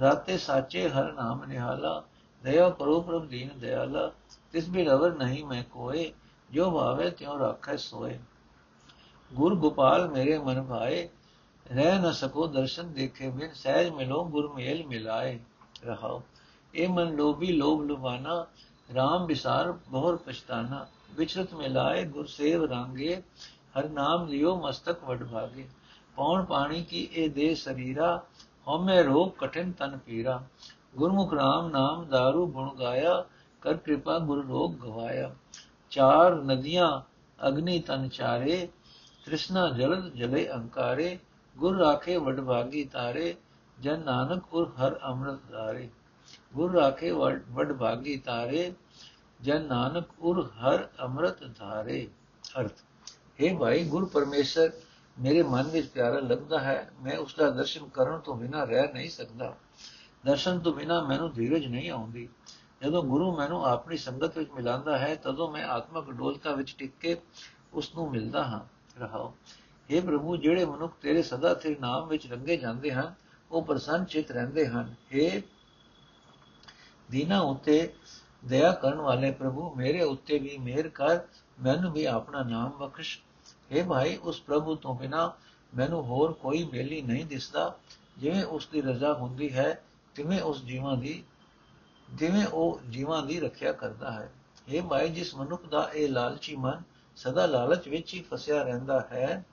[0.01, 2.03] ਰਾਤੇ ਸਾਚੇ ਹਰ ਨਾਮ ਨਿਹਾਲਾ,
[2.43, 4.11] ਦਇਆ ਕਰੋ ਪ੍ਰਭ ਦੀਨ ਦਿਆਲਾ।
[4.51, 6.13] ਤਿਸ ਵੀ ਰਵਰ ਨਹੀਂ ਮੈਂ ਕੋਏ,
[6.51, 8.19] ਜੋ ਭਾਵੇ ਤਿਉ ਰੱਖੈ ਸੋਏ।
[9.33, 11.09] ਗੁਰ ਗੋਪਾਲ ਮੇਰੇ ਮਨ ਭਾਏ,
[11.71, 15.39] ਰਹਿ ਨਾ ਸਕੋ ਦਰਸ਼ਨ ਦੇਖੇ ਬਿਨ, ਸਹਿਜ ਮਿਲੋ ਗੁਰ ਮੇਲ ਮਿਲਾਏ
[15.85, 16.23] ਰਹਾਓ।
[16.75, 18.45] ਇਹ ਮਨ ਲੋਭੀ ਲੋਭ ਲੁਭਾਨਾ
[18.89, 23.23] RAM ਵਿਸਾਰ ਬਹੁਰ ਪਛਤਾਨਾ, ਵਿਚਰਤ ਮਿਲਾਏ ਗੁਰ ਸੇਵ ਰਾਂਗੇ,
[23.79, 25.67] ਹਰ ਨਾਮ ਲਿਓ ਮਸਤਕ ਵਡ ਭਾਗੇ।
[26.15, 28.23] ਪੌਣ ਪਾਣੀ ਕੀ ਇਹ ਦੇ ਸਰੀਰਾ,
[28.67, 30.43] ਹਉਮੈ ਰੋਗ ਕਠਿਨ ਤਨ ਪੀਰਾ।
[30.97, 33.25] ਗੁਰਮੁਖ RAM ਨਾਮ दारू ਗੁਣ ਗਾਇਆ,
[33.61, 35.35] ਕਰ ਕਿਰਪਾ ਗੁਰ ਰੋਗ ਗਵਾਇਆ।
[35.89, 37.01] ਚਾਰ ਨਦੀਆਂ
[37.47, 38.69] ਅਗਨੀ ਤਨ ਚਾਰੇ
[39.25, 41.19] ਤ੍ਰਿਸ਼ਨਾ ਜਲਦ ਜਲੇ ਅੰਕਾਰੇ,
[41.57, 43.35] ਗੁਰ ਰਾਖੇ ਵਡ ਭਾਗੀ ਤਾਰੇ,
[43.79, 45.89] ਜਨ ਨਾਨਕ ਗੁਰ ਹਰ ਅੰਮ੍ਰਿਤ ਧਾਰੇ।
[46.53, 47.11] ਗੁਰ ਰਾਖੇ
[47.49, 48.73] ਵਡ ਭਾਗੀ ਤਾਰੇ,
[49.41, 52.07] ਜਨ ਨਾਨਕ ਉਰ ਹਰ ਅੰਮ੍ਰਿਤ ਧਾਰੇ।
[52.59, 52.71] ਅਰਥ,
[53.43, 54.71] ਹੈ ਭਾਈ ਗੁਰ ਪਰਮੇਸ਼ਰ,
[55.19, 59.09] ਮੇਰੇ ਮਨ ਵਿੱਚ ਪਿਆਰਾ ਲੱਗਦਾ ਹੈ। ਮੈਂ ਉਸ ਦਾ ਦਰਸ਼ਨ ਕਰਨ ਤੋਂ ਬਿਨਾ ਰਹਿ ਨਹੀਂ
[59.09, 59.55] ਸਕਦਾ।
[60.25, 62.29] ਦਰਸ਼ਨ ਤੋਂ ਬਿਨਾ ਮੈਨੂੰ ਧੀਰਜ ਨਹੀਂ ਆਉਂਦੀ।
[62.81, 67.17] ਜਦੋਂ ਗੁਰੂ ਮੈਨੂੰ ਆਪਣੀ ਸੰਗਤ ਵਿੱਚ ਮਿਲਾਉਂਦਾ ਹੈ, ਤਦੋਂ ਮੈਂ ਆਤਮਕ ਡੋਲਤਾ ਵਿੱਚ ਟਿਕ ਕੇ
[67.73, 69.33] ਉਸ ਨੂੰ ਮਿਲਦਾ ਹਾਂ। ਰਹਾਓ।
[69.89, 73.13] ਇਹ ਪ੍ਰਭੂ, ਜਿਹੜੇ ਮਨੁੱਖ ਤੇਰੇ ਸਦਾ ਤੇਰੇ ਨਾਮ ਵਿੱਚ ਰੰਗੇ ਜਾਂਦੇ ਹਨ,
[73.51, 75.41] ਉਹ ਪ੍ਰਸੰਨ ਚਿਤ ਰਹਿੰਦੇ ਹਨ। ਇਹ
[77.11, 77.93] ਦੀਨਾ ਉਤੇ
[78.45, 81.19] ਦਇਆ ਕਰਨ ਵਾਲੇ ਪ੍ਰਭੂ, ਮੇਰੇ ਉੱਤੇ ਵੀ ਮਿਹਰ ਕਰ,
[81.61, 83.19] ਮੈਨੂੰ ਵੀ ਆਪਣਾ ਨਾਮ ਬਖਸ਼।
[83.73, 85.33] हे ਭਾਈ, ਉਸ ਪ੍ਰਭੂ ਤੋਂ ਬਿਨਾ
[85.75, 87.77] ਮੈਨੂੰ ਹੋਰ ਕੋਈ ਬੇਲੀ ਨਹੀਂ ਦਿਸਦਾ,
[88.17, 89.83] ਜਿਵੇਂ ਉਸ ਦੀ ਰਜ਼ਾ ਹੁੰਦੀ ਹੈ,
[90.15, 91.23] ਤਿਵੇਂ ਉਸ ਜੀਵਾਂ ਦੀ
[92.09, 94.31] ਜਿਵੇਂ ਉਹ ਜੀਵਾਂ ਦੀ ਰੱਖਿਆ ਕਰਦਾ ਹੈ।
[94.73, 96.81] हे ਭਾਈ, ਜਿਸ ਮਨੁੱਖ ਦਾ ਇਹ ਲਾਲਚੀ ਮਨ
[97.19, 99.45] ਸਦਾ ਲਾਲਚ ਵਿੱਚ ਹੀ ਫਸਿਆ ਰਹਿੰਦਾ ਹੈ।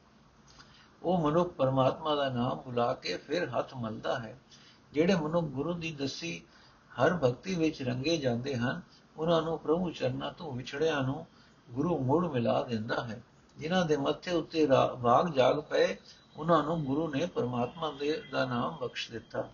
[1.02, 4.38] ਉਹ ਮਨੁੱਖ ਪਰਮਾਤਮਾ ਦਾ ਨਾਮ ਭੁਲਾ ਕੇ ਫਿਰ ਹੱਥ ਮਲਦਾ ਹੈ।
[4.92, 6.42] ਜਿਹੜੇ ਮਨੁੱਖ ਗੁਰੂ ਦੀ ਦਸੀ
[6.92, 8.81] ਹਰ ਭਗਤੀ ਵਿੱਚ ਰੰਗੇ ਜਾਂਦੇ ਹਨ,
[9.16, 11.26] ਉਹਨਾਂ ਨੂੰ ਪ੍ਰਭੂ ਚਰਨਾਂ ਤੋਂ ਵਿਛੜਿਆਂ ਨੂੰ
[11.70, 13.22] ਗੁਰੂ ਮੋੜ ਮਿਲਾ ਦਿੰਦਾ ਹੈ।
[13.59, 14.66] ਜਿਨ੍ਹਾਂ ਦੇ ਮੱਥੇ ਉੱਤੇ
[15.02, 15.96] ਭਾਗ ਜਾਗ ਪਏ,
[16.37, 19.48] ਉਹਨਾਂ ਨੂੰ ਗੁਰੂ ਨੇ ਪਰਮਾਤਮਾ ਦੇ, ਦਾ ਨਾਮ ਬਖਸ਼ ਦਿੱਤਾ।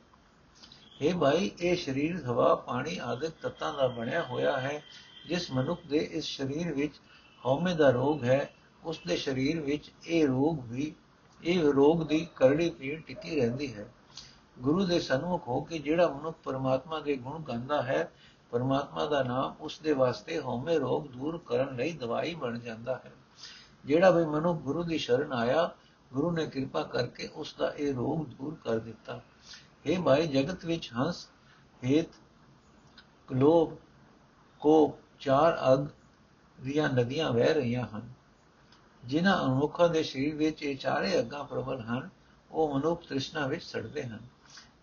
[1.00, 4.82] ਇਹ ਭਾਈ, ਇਹ ਸਰੀਰ, ਹਵਾ, ਪਾਣੀ ਆਦਿਕ ਤੱਤਾਂ ਦਾ ਬਣਿਆ ਹੋਇਆ ਹੈ,
[5.28, 6.94] ਜਿਸ ਮਨੁੱਖ ਦੇ ਇਸ ਸਰੀਰ ਵਿੱਚ
[7.46, 10.94] ਹਉਮੈ ਦਾ ਰੋਗ ਹੈ ਉਸ ਦੇ ਸਰੀਰ ਵਿੱਚ ਇਹ ਰੋਗ ਵੀ,
[11.44, 13.92] ਇਹ ਰੋਗ ਦੀ ਕਰੜੀ ਪੀੜ ਟਿੱਕੀ ਰਹਿੰਦੀ ਹੈ।
[14.58, 18.12] ਗੁਰੂ ਦੇ ਸਨਮੁਖ ਹੋ ਕੇ ਜਿਹੜਾ ਮਨੁੱਖ ਪਰਮਾਤਮਾ ਦੇ ਗੁਣ ਗਾਉਂਦਾ ਹੈ,
[18.50, 23.12] ਪਰਮਾਤਮਾ ਦਾ ਨਾਮ ਉਸ ਦੇ ਵਾਸਤੇ ਹਉਮੈ ਰੋਗ ਦੂਰ ਕਰਨ ਲਈ ਦਵਾਈ ਬਣ ਜਾਂਦਾ ਹੈ।
[23.84, 25.74] ਜਿਹੜਾ ਵੀ ਮਨੁੱਖ ਗੁਰੂ ਦੀ ਸ਼ਰਨ ਆਇਆ,
[26.12, 29.20] ਗੁਰੂ ਨੇ ਕਿਰਪਾ ਕਰਕੇ ਉਸ ਦਾ ਇਹ ਰੋਗ ਦੂਰ ਕਰ ਦਿੱਤਾ।
[29.86, 31.28] ਇਹ ਭਾਈ ਜਗਤ ਵਿੱਚ ਹੰਸ,
[31.84, 32.08] ਹੇਤ
[33.26, 33.76] ਕਲੋਭ
[34.60, 35.86] ਕੋ ਚਾਰ ਅਗ
[36.62, 38.12] ਦੀਆਂ ਨਦੀਆਂ ਵਹਿ ਰਹੀਆਂ ਹਨ।
[39.04, 42.10] ਜਿਨ੍ਹਾਂ ਅਨੁਖਾਂ ਦੇ ਸਰੀਰ ਵਿੱਚ ਇਹ ਚਾਰੇ ਅੱਗਾਂ ਪ੍ਰਬਲ ਹਨ,
[42.50, 44.20] ਉਹ ਮਨੁੱਖ ਤ੍ਰਿਸ਼ਨਾ ਵਿੱਚ ਸੜਦੇ ਹਨ।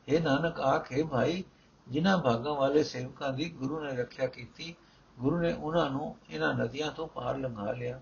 [0.08, 1.44] ਇਹ ਨਾਨਕ, ਆਖੇ ਭਾਈ,
[1.88, 4.76] ਜਿਨ੍ਹਾਂ ਭਾਗਾਂ ਵਾਲੇ ਸੇਵਕਾਂ ਦੀ ਗੁਰੂ ਨੇ ਰੱਖਿਆ ਕੀਤੀ,
[5.20, 8.02] ਗੁਰੂ ਨੇ ਉਹਨਾਂ ਨੂੰ ਇਹਨਾਂ ਨਦੀਆਂ ਤੋਂ ਪਾਰ ਲੰਘਾ ਲਿਆ।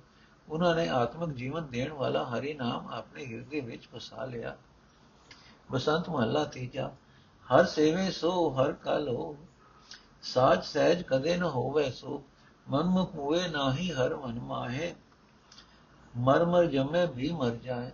[0.50, 4.58] ਉਹਨਾਂ ਨੇ ਆਤਮਿਕ ਜੀਵਨ ਦੇਣ ਵਾਲਾ ਹਰੀ ਨਾਮ ਆਪਣੇ ਹਿਰਦੇ ਵਿੱਚ ਵਸਾ ਲਿਆ।
[5.72, 6.92] ਬਸੰਤ ਮਹੱਲਾ ਤੀਜਾ,
[7.54, 9.38] ਹਰ ਸੇਵੇ ਸੋ, ਹਰ ਕਲ ਹੋ
[10.22, 12.24] ਸਾਜ ਸਹਿਜ ਕਦੇ ਨ ਹੋਵੇ ਸੋ
[12.67, 14.93] ਮਨ ਮੁਖ ਹੋਏ ਨਾਹੀ ਹਰ ਮਨ ਮਾਹੇ
[16.13, 17.91] ਮਰ ਮਰ ਜਮੇ ਵੀ ਮਰ ਜਾਏ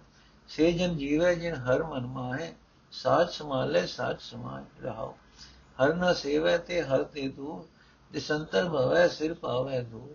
[0.50, 2.54] ਸੇ ਜਨ ਜੀਵੇ ਜਿਨ ਹਰ ਮਨ ਮਾਹੇ
[2.94, 5.14] ਸਾਜ ਸਮਾਲੇ ਸਾਜ ਸਮਾਏ ਰਹਾਓ
[5.78, 7.66] ਹਰ ਨ ਸੇਵੇ ਤੇ ਹਰ ਤੇ ਤੂ
[8.12, 10.08] ਦਿਸੰਤਰ ਭਵੈ ਸਿਰ ਪਾਵੈ ਦੂ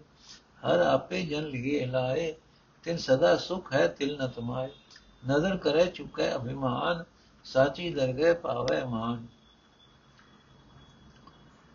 [0.64, 2.32] ਹਰ ਆਪੇ ਜਨ ਲਿਏ ਲਾਏ
[2.84, 4.68] ਤਿਨ ਸਦਾ ਸੁਖ ਹੈ ਤਿਲ ਨ ਤਮਾਏ
[5.26, 7.04] ਨਜ਼ਰ ਕਰੇ ਚੁਕੈ ਅਭਿਮਾਨ
[7.46, 9.26] ਸਾਚੀ ਦਰਗਹਿ ਪਾਵੈ ਮਾਨ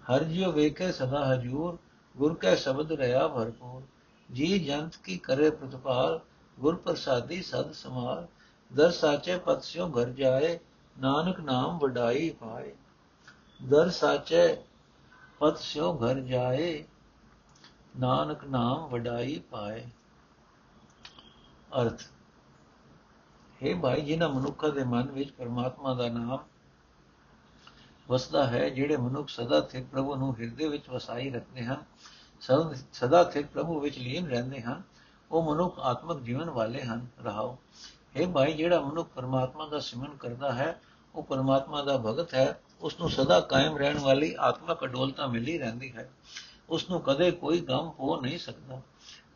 [0.03, 1.77] ਹਰ ਜਿਉ ਵੇਖੇ ਸਦਾ ਹਜੂਰ
[2.17, 3.81] ਗੁਰ ਕੈ ਸ਼ਬਦ ਰਹਾ ਭਰਪੂਰ
[4.31, 6.19] ਜੀ ਜੰਤ ਕੀ ਕਰੇ ਪ੍ਰਤਪਾਲ,
[6.59, 8.27] ਗੁਰ ਪ੍ਰਸਾਦੀ ਸਦ ਸਮਾਲ,
[8.71, 10.59] ਦਰ ਸਾਚੇ ਪਤ ਸਿਓ ਘਰ ਜਾਏ,
[10.99, 12.73] ਨਾਨਕ ਨਾਮ ਵਡਾਈ ਪਾਏ।
[13.69, 14.63] ਦਰ ਸਾਚੇ
[15.39, 16.85] ਪਤ ਸਿਓ ਘਰ ਜਾਏ,
[17.99, 19.85] ਨਾਨਕ ਨਾਮ ਵਡਾਈ ਪਾਏ।
[21.81, 22.01] ਅਰਥ,
[23.63, 26.37] ਹੈ ਭਾਈ, ਜਿਨ੍ਹਾਂ ਮਨੁੱਖਾਂ ਦੇ ਮਨ ਵਿੱਚ ਪਰਮਾਤਮਾ ਦਾ ਨਾਮ
[28.13, 31.83] ਵਸਦਾ ਹੈ, ਜਿਹੜੇ ਮਨੁੱਖ ਸਦਾ ਸਥਿਤ ਪ੍ਰਭੂ ਨੂੰ ਹਿਰਦੇ ਵਿੱਚ ਵਸਾਈ ਰੱਖਦੇ ਹਨ,
[32.93, 34.81] ਸਦਾ ਸਥਿਤ ਪ੍ਰਭੂ ਵਿੱਚ ਲੀਨ ਰਹਿੰਦੇ ਹਨ,
[35.31, 37.57] ਉਹ ਮਨੁੱਖ ਆਤਮਿਕ ਜੀਵਨ ਵਾਲੇ ਹਨ। ਰਹਾਓ।
[38.17, 40.81] ਹੈ ਭਾਈ, ਜਿਹੜਾ ਮਨੁੱਖ ਪਰਮਾਤਮਾ ਦਾ ਸਿਮਰਨ ਕਰਦਾ ਹੈ,
[41.15, 45.91] ਉਹ ਪਰਮਾਤਮਾ ਦਾ ਭਗਤ ਹੈ। ਉਸ ਨੂੰ ਸਦਾ ਕਾਇਮ ਰਹਿਣ ਵਾਲੀ ਆਤਮਿਕ ਅਡੋਲਤਾ ਮਿਲੀ ਰਹਿੰਦੀ
[45.91, 46.09] ਹੈ।
[46.69, 48.81] ਉਸ ਨੂੰ ਕਦੇ ਕੋਈ ਗਮ ਹੋ ਨਹੀਂ ਸਕਦਾ।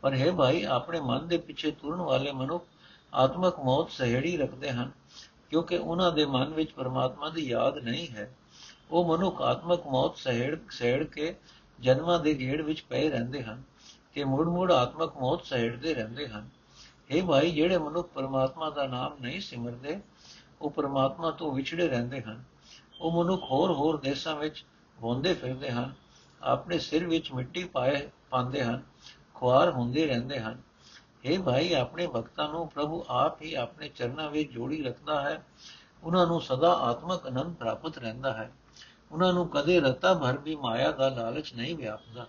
[0.02, 2.66] ਪਰ ਹੈ ਭਾਈ, ਆਪਣੇ ਮਨ ਦੇ ਪਿੱਛੇ ਤੁਰਨ ਵਾਲੇ ਮਨੁੱਖ
[3.13, 4.92] ਆਤਮਕ ਮੌਤ ਸਹਿੜੀ ਰੱਖਦੇ ਹਨ,
[5.50, 8.37] ਕਿਉਂਕਿ ਉਹਨਾਂ ਦੇ ਮਨ ਵਿੱਚ ਪਰਮਾਤਮਾ ਦੀ ਯਾਦ ਨਹੀਂ ਹੈ।
[8.91, 11.36] ਉਹ ਮਨੁੱਖ ਆਤਮਕ ਮੌਤ ਸਹਿੜ ਸਹਿੜ ਕੇ
[11.80, 13.63] ਜਨਮਾਂ ਦੇ ਗੇੜ ਵਿੱਚ ਪਏ ਰਹਿੰਦੇ ਹਨ
[14.13, 16.50] ਕਿ ਮੁੜ-ਮੁੜ ਆਤਮਕ ਮੌਤ ਸਹਿੜਦੇ ਰਹਿੰਦੇ ਹਨ।
[17.10, 20.02] ਇਹ ਭਾਈ, ਜਿਹੜੇ ਮਨੁੱਖ ਪਰਮਾਤਮਾ ਦਾ ਨਾਮ ਨਹੀਂ ਸਿਮਰਦੇ,
[20.62, 22.43] ਉਹ ਪਰਮਾਤਮਾ ਤੋਂ ਵਿਛੜੇ ਰਹਿੰਦੇ ਹਨ।
[23.02, 24.65] ਉਹ ਮਨੁੱਖ ਹੋਰ-ਹੋਰ ਦੇਸ਼ਾਂ ਵਿੱਚ
[25.04, 25.93] ਹੁੰਦੇ ਫਿਰਦੇ ਹਨ,
[26.43, 28.84] ਆਪਣੇ ਸਿਰ ਵਿੱਚ ਮਿੱਟੀ ਪਾਏ, ਪਾਉਂਦੇ ਹਨ,
[29.34, 30.62] ਖੁਆਰ ਹੁੰਦੇ ਰਹਿੰਦੇ ਹਨ।
[31.26, 35.45] ਇਹ ਭਾਈ, ਆਪਣੇ ਭਗਤਾਂ ਨੂੰ ਪ੍ਰਭੂ ਆਪ ਹੀ ਆਪਣੇ ਚਰਨਾਂ ਵਿੱਚ ਜੋੜੀ ਰੱਖਦਾ ਹੈ।
[36.03, 38.53] ਉਹਨਾਂ ਨੂੰ ਸਦਾ ਆਤਮਕ ਆਨੰਦ ਪ੍ਰਾਪਤ ਰਹਿੰਦਾ ਹੈ।
[39.12, 42.27] ਉਹਨਾਂ ਨੂੰ ਕਦੇ ਰਤਾ ਭਰ ਵੀ ਮਾਇਆ ਦਾ ਲਾਲਚ ਨਹੀਂ ਵਿਆਪਦਾ।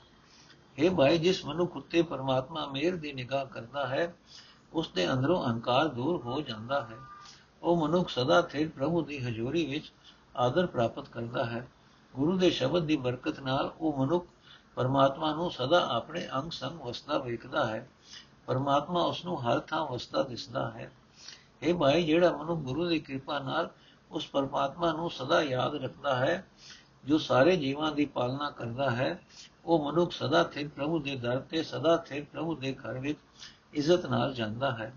[0.79, 4.15] ਇਹ ਭਾਈ, ਜਿਸ ਮਨੁੱਖ ਉੱਤੇ ਪਰਮਾਤਮਾ ਮੇਰ ਦੀ ਨਿਗਾਹ ਕਰਦਾ ਹੈ
[4.73, 6.97] ਉਸ ਦੇ ਅੰਦਰੋਂ ਅਹੰਕਾਰ ਦੂਰ ਹੋ ਜਾਂਦਾ ਹੈ।
[7.63, 9.93] ਉਹ ਮਨੁੱਖ ਸਦਾ ਥਿਰ ਪ੍ਰਭੂ ਦੀ ਹਜ਼ੂਰੀ ਵਿੱਚ
[10.37, 11.69] ਆਦਰ ਪ੍ਰਾਪਤ ਕਰਦਾ ਹੈ।
[12.15, 14.27] ਗੁਰੂ ਦੇ ਸ਼ਬਦ ਦੀ ਬਰਕਤ ਨਾਲ ਉਹ ਮਨੁੱਖ
[14.75, 17.89] ਪਰਮਾਤਮਾ ਨੂੰ ਸਦਾ ਆਪਣੇ ਅੰਗ ਸੰਗ ਵਸਦਾ ਵੇਖਦਾ ਹੈ।
[18.47, 20.93] ਪਰਮਾਤਮਾ ਉਸ ਨੂੰ ਹਰ ਥਾਂ ਵਸਦਾ ਦਿਸਦਾ ਹੈ।
[21.63, 23.71] ਇਹ ਭਾਈ ਜਿਹੜਾ ਮਨੁੱਖ ਗੁਰੂ ਦੀ ਕਿਰਪਾ ਨਾਲ
[24.11, 26.47] ਉਸ ਪਰਮਾਤਮਾ ਨੂੰ ਸਦਾ ਯਾਦ ਰੱਖਦਾ ਹੈ,
[27.05, 29.21] ਜੋ ਸਾਰੇ ਜੀਵਾਂ ਦੀ ਪਾਲਣਾ ਕਰਦਾ ਹੈ,
[29.65, 33.19] ਉਹ ਮਨੁੱਖ ਸਦਾ ਥਿਰ ਪ੍ਰਭੂ ਦੇ ਦਰ ਤੇ, ਸਦਾ ਥਿਰ ਪ੍ਰਭੂ ਦੇ ਘਰ ਵਿੱਚ
[33.75, 34.93] ਇੱਜ਼ਤ ਨਾਲ ਜਾਂਦਾ ਹੈ।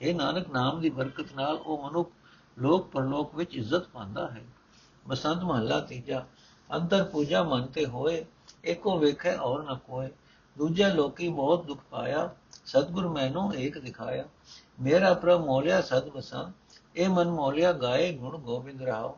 [0.00, 2.10] ਇਹ ਨਾਨਕ, ਨਾਮ ਦੀ ਬਰਕਤ ਨਾਲ ਉਹ ਮਨੁੱਖ
[2.58, 4.44] ਲੋਕ ਪਰਲੋਕ ਵਿੱਚ ਇੱਜ਼ਤ ਪਾਉਂਦਾ ਹੈ।
[5.08, 6.24] ਬਸੰਤ ਮਹੱਲਾ ਤੀਜਾ,
[6.70, 8.24] ਅੰਤਰ ਪੂਜਾ ਮਨ ਤੇ ਹੋਏ
[8.64, 10.08] ਏਕੋ ਵੇਖੇ ਔਰ ਨ ਕੋਏ।
[10.56, 14.24] ਦੂਜਾ ਲੋਕੀ ਬਹੁਤ ਦੁੱਖ ਪਾਇਆ, ਸਤਗੁਰ ਮੈਨੂੰ ਏਕ ਦਿਖਾਇਆ।
[14.78, 16.52] ਮੇਰਾ ਪ੍ਰਭ ਮੋਲਿਆ ਸਦ ਬਸੰ
[16.96, 19.16] ਇਹ ਮਨ ਮੋਲਿਆ ਗਾਏ ਗੁਣ ਗੋਬਿੰਦ ਰਾਓ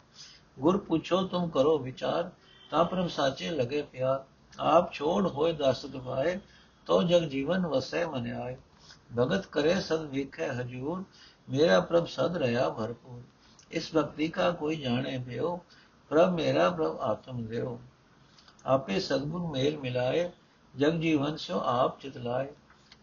[0.59, 2.31] ਗੁਰ ਪੁੱਛੋ ਤੁਮ ਕਰੋ ਵਿਚਾਰ,
[2.71, 4.25] ਤਾਂ ਪ੍ਰਭ ਸਾਚੇ ਲਗੇ ਪਿਆਰ।
[4.59, 6.39] ਆਪ ਛੋੜ ਹੋਏ ਦਸ ਦੁਬਾਏ
[6.87, 8.57] ਤੋ ਜਗ ਜੀਵਨ ਵਸੈ ਮਨ ਆਏ
[9.19, 11.03] ਭਗਤ ਕਰੇ ਸਦ ਵੇਖੈ ਹਜੂਰ,
[11.49, 13.23] ਮੇਰਾ ਪ੍ਰਭ ਸਦ ਰਹਾ ਭਰਪੂਰ।
[13.71, 15.57] ਇਸ ਭਗਤੀ ਕਾ ਕੋਈ ਜਾਣੇ ਭਿਓ
[16.11, 17.79] ਪ੍ਰਭ ਮੇਰਾ ਪ੍ਰਭ ਆਤਮ ਦੇਓ।
[18.67, 20.31] ਆਪੇ ਸਤਗੁਰ ਮੇਲ ਮਿਲਾਏ,
[20.75, 22.47] ਜਗ ਜੀਵਨ ਸੋ ਆਪ ਚਿਤਲਾਏ।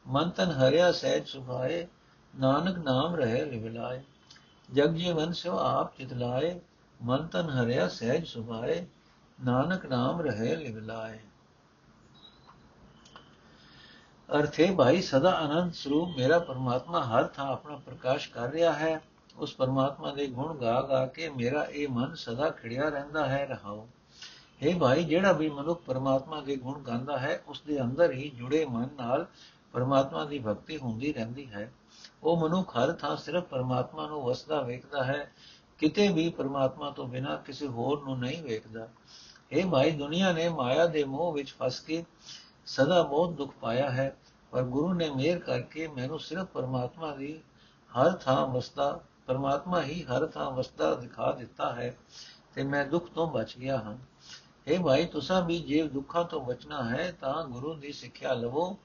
[0.07, 1.85] ਮਨ ਤਨ ਹਰਿਆ ਸਹਿਜ ਸੁਭਾਏ
[2.34, 4.02] ਨਾਨਕ ਨਾਮ ਰਹੇ ਲਿਵਲਾਏ
[4.69, 6.60] ਜਗ ਜੀਵਨ ਸੋ ਆਪ ਚਿਤਲਾਏ
[7.00, 8.86] ਮਨ ਤਨ ਹਰਿਆ ਸਹਿਜ ਸੁਭਾਏ।
[9.39, 11.19] ਨਾਨਕ ਨਾਮ ਰਹੇ ਲਿਵਲਾਏ
[14.30, 19.02] ਅਰਥੇ ਭਾਈ ਸਦਾ ਆਨੰਦ ਸਰੂਪ ਮੇਰਾ ਪਰਮਾਤਮਾ ਹਰ ਥਾਂ ਆਪਣਾ ਪ੍ਰਕਾਸ਼ ਕਰ ਰਿਹਾ ਹੈ।
[19.38, 23.88] ਉਸ ਪਰਮਾਤਮਾ ਦੇ ਗੁਣ ਗਾ ਗਾ ਕੇ ਮੇਰਾ ਇਹ ਮਨ ਸਦਾ ਖਿੜਿਆ ਰਹਿੰਦਾ ਹੈ ਰਹਾਓ
[24.62, 28.65] हे ਭਾਈ, ਜਿਹੜਾ ਵੀ ਮਨੁੱਖ ਪਰਮਾਤਮਾ ਦੇ ਗੁਣ ਗਾਉਂਦਾ ਹੈ, ਉਸ ਦੇ ਅੰਦਰ ਹੀ ਜੁੜੇ
[28.65, 29.26] ਮਨ ਨਾਲ
[29.73, 31.73] ਪਰਮਾਤਮਾ ਦੀ ਭਗਤੀ ਹੁੰਦੀ ਰਹਿੰਦੀ ਹੈ।
[32.23, 35.31] ਉਹ ਮਨੁੱਖ ਹਰ ਥਾਂ ਸਿਰਫ ਪਰਮਾਤਮਾ ਨੂੰ ਵਸਦਾ ਵੇਖਦਾ ਹੈ।
[35.77, 38.88] ਕਿਤੇ ਵੀ ਪਰਮਾਤਮਾ ਤੋਂ ਬਿਨਾ ਕਿਸੇ ਹੋਰ ਨੂੰ ਨਹੀਂ ਵੇਖਦਾ।
[39.51, 42.05] ਇਹ ਭਾਈ ਦੁਨੀਆ ਨੇ ਮਾਇਆ ਦੇ ਮੋਹ ਵਿੱਚ ਫਸ ਕੇ
[42.65, 44.17] ਸਦਾ ਬਹੁਤ ਦੁੱਖ ਪਾਇਆ ਹੈ।
[44.51, 47.41] ਪਰ ਗੁਰੂ ਨੇ ਮਿਹਰ ਕਰਕੇ ਮੈਨੂੰ ਸਿਰਫ ਪਰਮਾਤਮਾ ਦੀ
[47.91, 51.97] ਹਰ ਥਾਂ ਵਸਦਾ, ਪਰਮਾਤਮਾ ਹੀ ਹਰ ਥਾਂ ਵਸਦਾ ਦਿਖਾ ਦਿੱਤਾ ਹੈ
[52.53, 53.97] ਤੇ ਮੈਂ ਦੁੱਖ ਤੋਂ ਬਚ ਗਿਆ ਹਾਂ।
[54.67, 58.77] ਇਹ ਭਾਈ ਤੁਸੀਂ ਵੀ ਜੇ ਦੁੱਖਾਂ ਤੋਂ ਬਚਣਾ ਹੈ ਤਾਂ ਗੁਰੂ ਦੀ ਸਿੱਖਿਆ ਲਵੋ।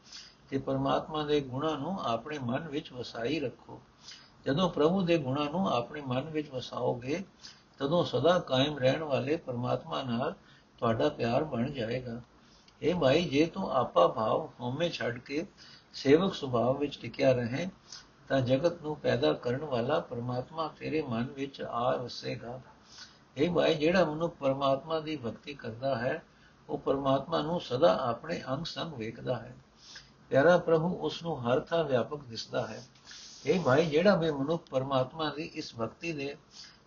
[0.51, 3.81] ਤੇ ਪਰਮਾਤਮਾ ਦੇ ਗੁਣਾਂ ਨੂੰ ਆਪਣੇ ਮਨ ਵਿੱਚ ਵਸਾਈ ਰੱਖੋ।
[4.47, 7.25] ਜਦੋਂ ਪ੍ਰਭੂ ਦੇ ਗੁਣਾਂ ਨੂੰ ਆਪਣੇ ਮਨ ਵਿੱਚ ਵਸਾਓਗੇ,
[7.79, 10.35] ਤਦੋਂ ਸਦਾ ਕਾਇਮ ਰਹਿਣ ਵਾਲੇ ਪਰਮਾਤਮਾ ਨਾਲ
[10.79, 12.21] ਤੁਹਾਡਾ ਪਿਆਰ ਬਣ ਜਾਏਗਾ।
[12.83, 15.47] ਇਹ ਭਾਈ, ਜੇ ਤੂੰ ਆਪਾ ਭਾਵ ਹਉਮੈ ਛੱਡ ਕੇ
[15.93, 17.69] ਸੇਵਕ ਸੁਭਾਅ ਵਿੱਚ ਟਿਕਿਆ ਰਹੇ,
[18.29, 22.61] ਤਾਂ ਜਗਤ ਨੂੰ ਪੈਦਾ ਕਰਨ ਵਾਲਾ ਪਰਮਾਤਮਾ ਤੇਰੇ ਮਨ ਵਿੱਚ ਆ ਵਸੇਗਾ।
[23.37, 26.23] ਇਹ ਭਾਈ, ਜਿਹੜਾ ਮਨੁੱਖ ਪਰਮਾਤਮਾ ਦੀ ਭਗਤੀ ਕਰਦਾ ਹੈ,
[26.69, 29.57] ਉਹ ਪਰਮਾਤਮਾ ਨੂੰ ਸਦਾ ਆਪਣੇ ਅੰਗ ਸੰਗ ਵੇਖਦਾ ਹੈ।
[30.31, 32.83] ਪਿਆਰਾ ਪ੍ਰਭੂ ਉਸ ਨੂੰ ਹਰ ਥਾਂ ਵਿਆਪਕ ਦਿਸਦਾ ਹੈ।
[33.47, 36.37] ਇਹ ਭਾਈ ਜਿਹੜਾ ਵੀ ਮਨੁੱਖ ਪਰਮਾਤਮਾ ਦੀ ਇਸ ਭਗਤੀ ਦੇ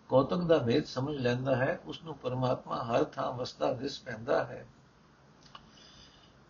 [0.08, 4.66] ਕੌਤਕ ਦਾ ਭੇਦ ਸਮਝ ਲੈਂਦਾ ਹੈ ਉਸ ਨੂੰ ਪਰਮਾਤਮਾ ਹਰ ਥਾਂ ਵਸਦਾ ਦਿਸ ਪੈਂਦਾ ਹੈ।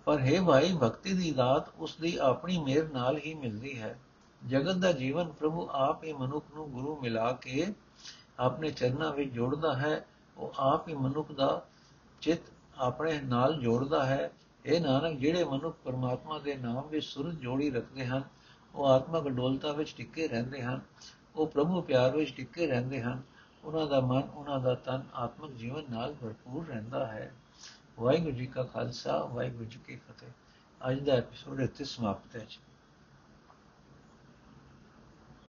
[0.04, 3.98] ਪਰ ਹੈ ਭਾਈ ਭਗਤੀ ਦੀ ਦਾਤ ਉਸ ਦੀ ਆਪਣੀ ਮਿਹਰ ਨਾਲ ਹੀ ਮਿਲਦੀ ਹੈ।
[4.48, 7.74] ਜਗਤ ਦਾ ਜੀਵਨ ਪ੍ਰਭੂ ਆਪ ਹੀ ਮਨੁੱਖ ਨੂੰ ਗੁਰੂ ਮਿਲਾ ਕੇ
[8.38, 11.62] ਆਪਣੇ ਚਰਨਾਂ ਵਿੱਚ ਜੋੜਦਾ ਹੈ। ਉਹ ਆਪ ਹੀ ਮਨੁੱਖ ਦਾ
[12.20, 12.40] ਚਿੱਤ
[12.78, 14.30] ਆਪਣੇ ਨਾਲ ਜੋੜਦਾ ਹੈ।
[14.66, 18.22] ਇਹ ਨਾਨਕ ਜਿਹੜੇ ਮਨੁੱਖ ਪਰਮਾਤਮਾ ਦੇ ਨਾਮ ਵਿੱਚ ਸੁਰਤ ਜੋੜੀ ਰੱਖਦੇ ਹਨ,
[18.74, 20.80] ਉਹ ਆਤਮਕ ਡੋਲਤਾ ਵਿੱਚ ਟਿੱਕੇ ਰਹਿੰਦੇ ਹਨ,
[21.36, 23.22] ਉਹ ਪ੍ਰਭੂ ਪਿਆਰ ਵਿੱਚ ਟਿੱਕੇ ਰਹਿੰਦੇ ਹਨ,
[23.64, 27.32] ਉਹਨਾਂ ਦਾ ਮਨ, ਉਹਨਾਂ ਦਾ ਤਨ ਆਤਮਿਕ ਜੀਵਨ ਨਾਲ ਭਰਪੂਰ ਰਹਿੰਦਾ ਹੈ।
[27.98, 30.28] ਵਾਹਿਗੁਰੂ ਜੀ ਕਾ ਖਾਲਸਾ, ਵਾਹਿਗੁਰੂ ਜੀ ਕੀ ਫਤਿਹ।
[30.90, 32.46] ਅੱਜ ਦਾ ਐਪੀਸੋਡ ਇੱਥੇ ਸਮਾਪਤ ਹੈ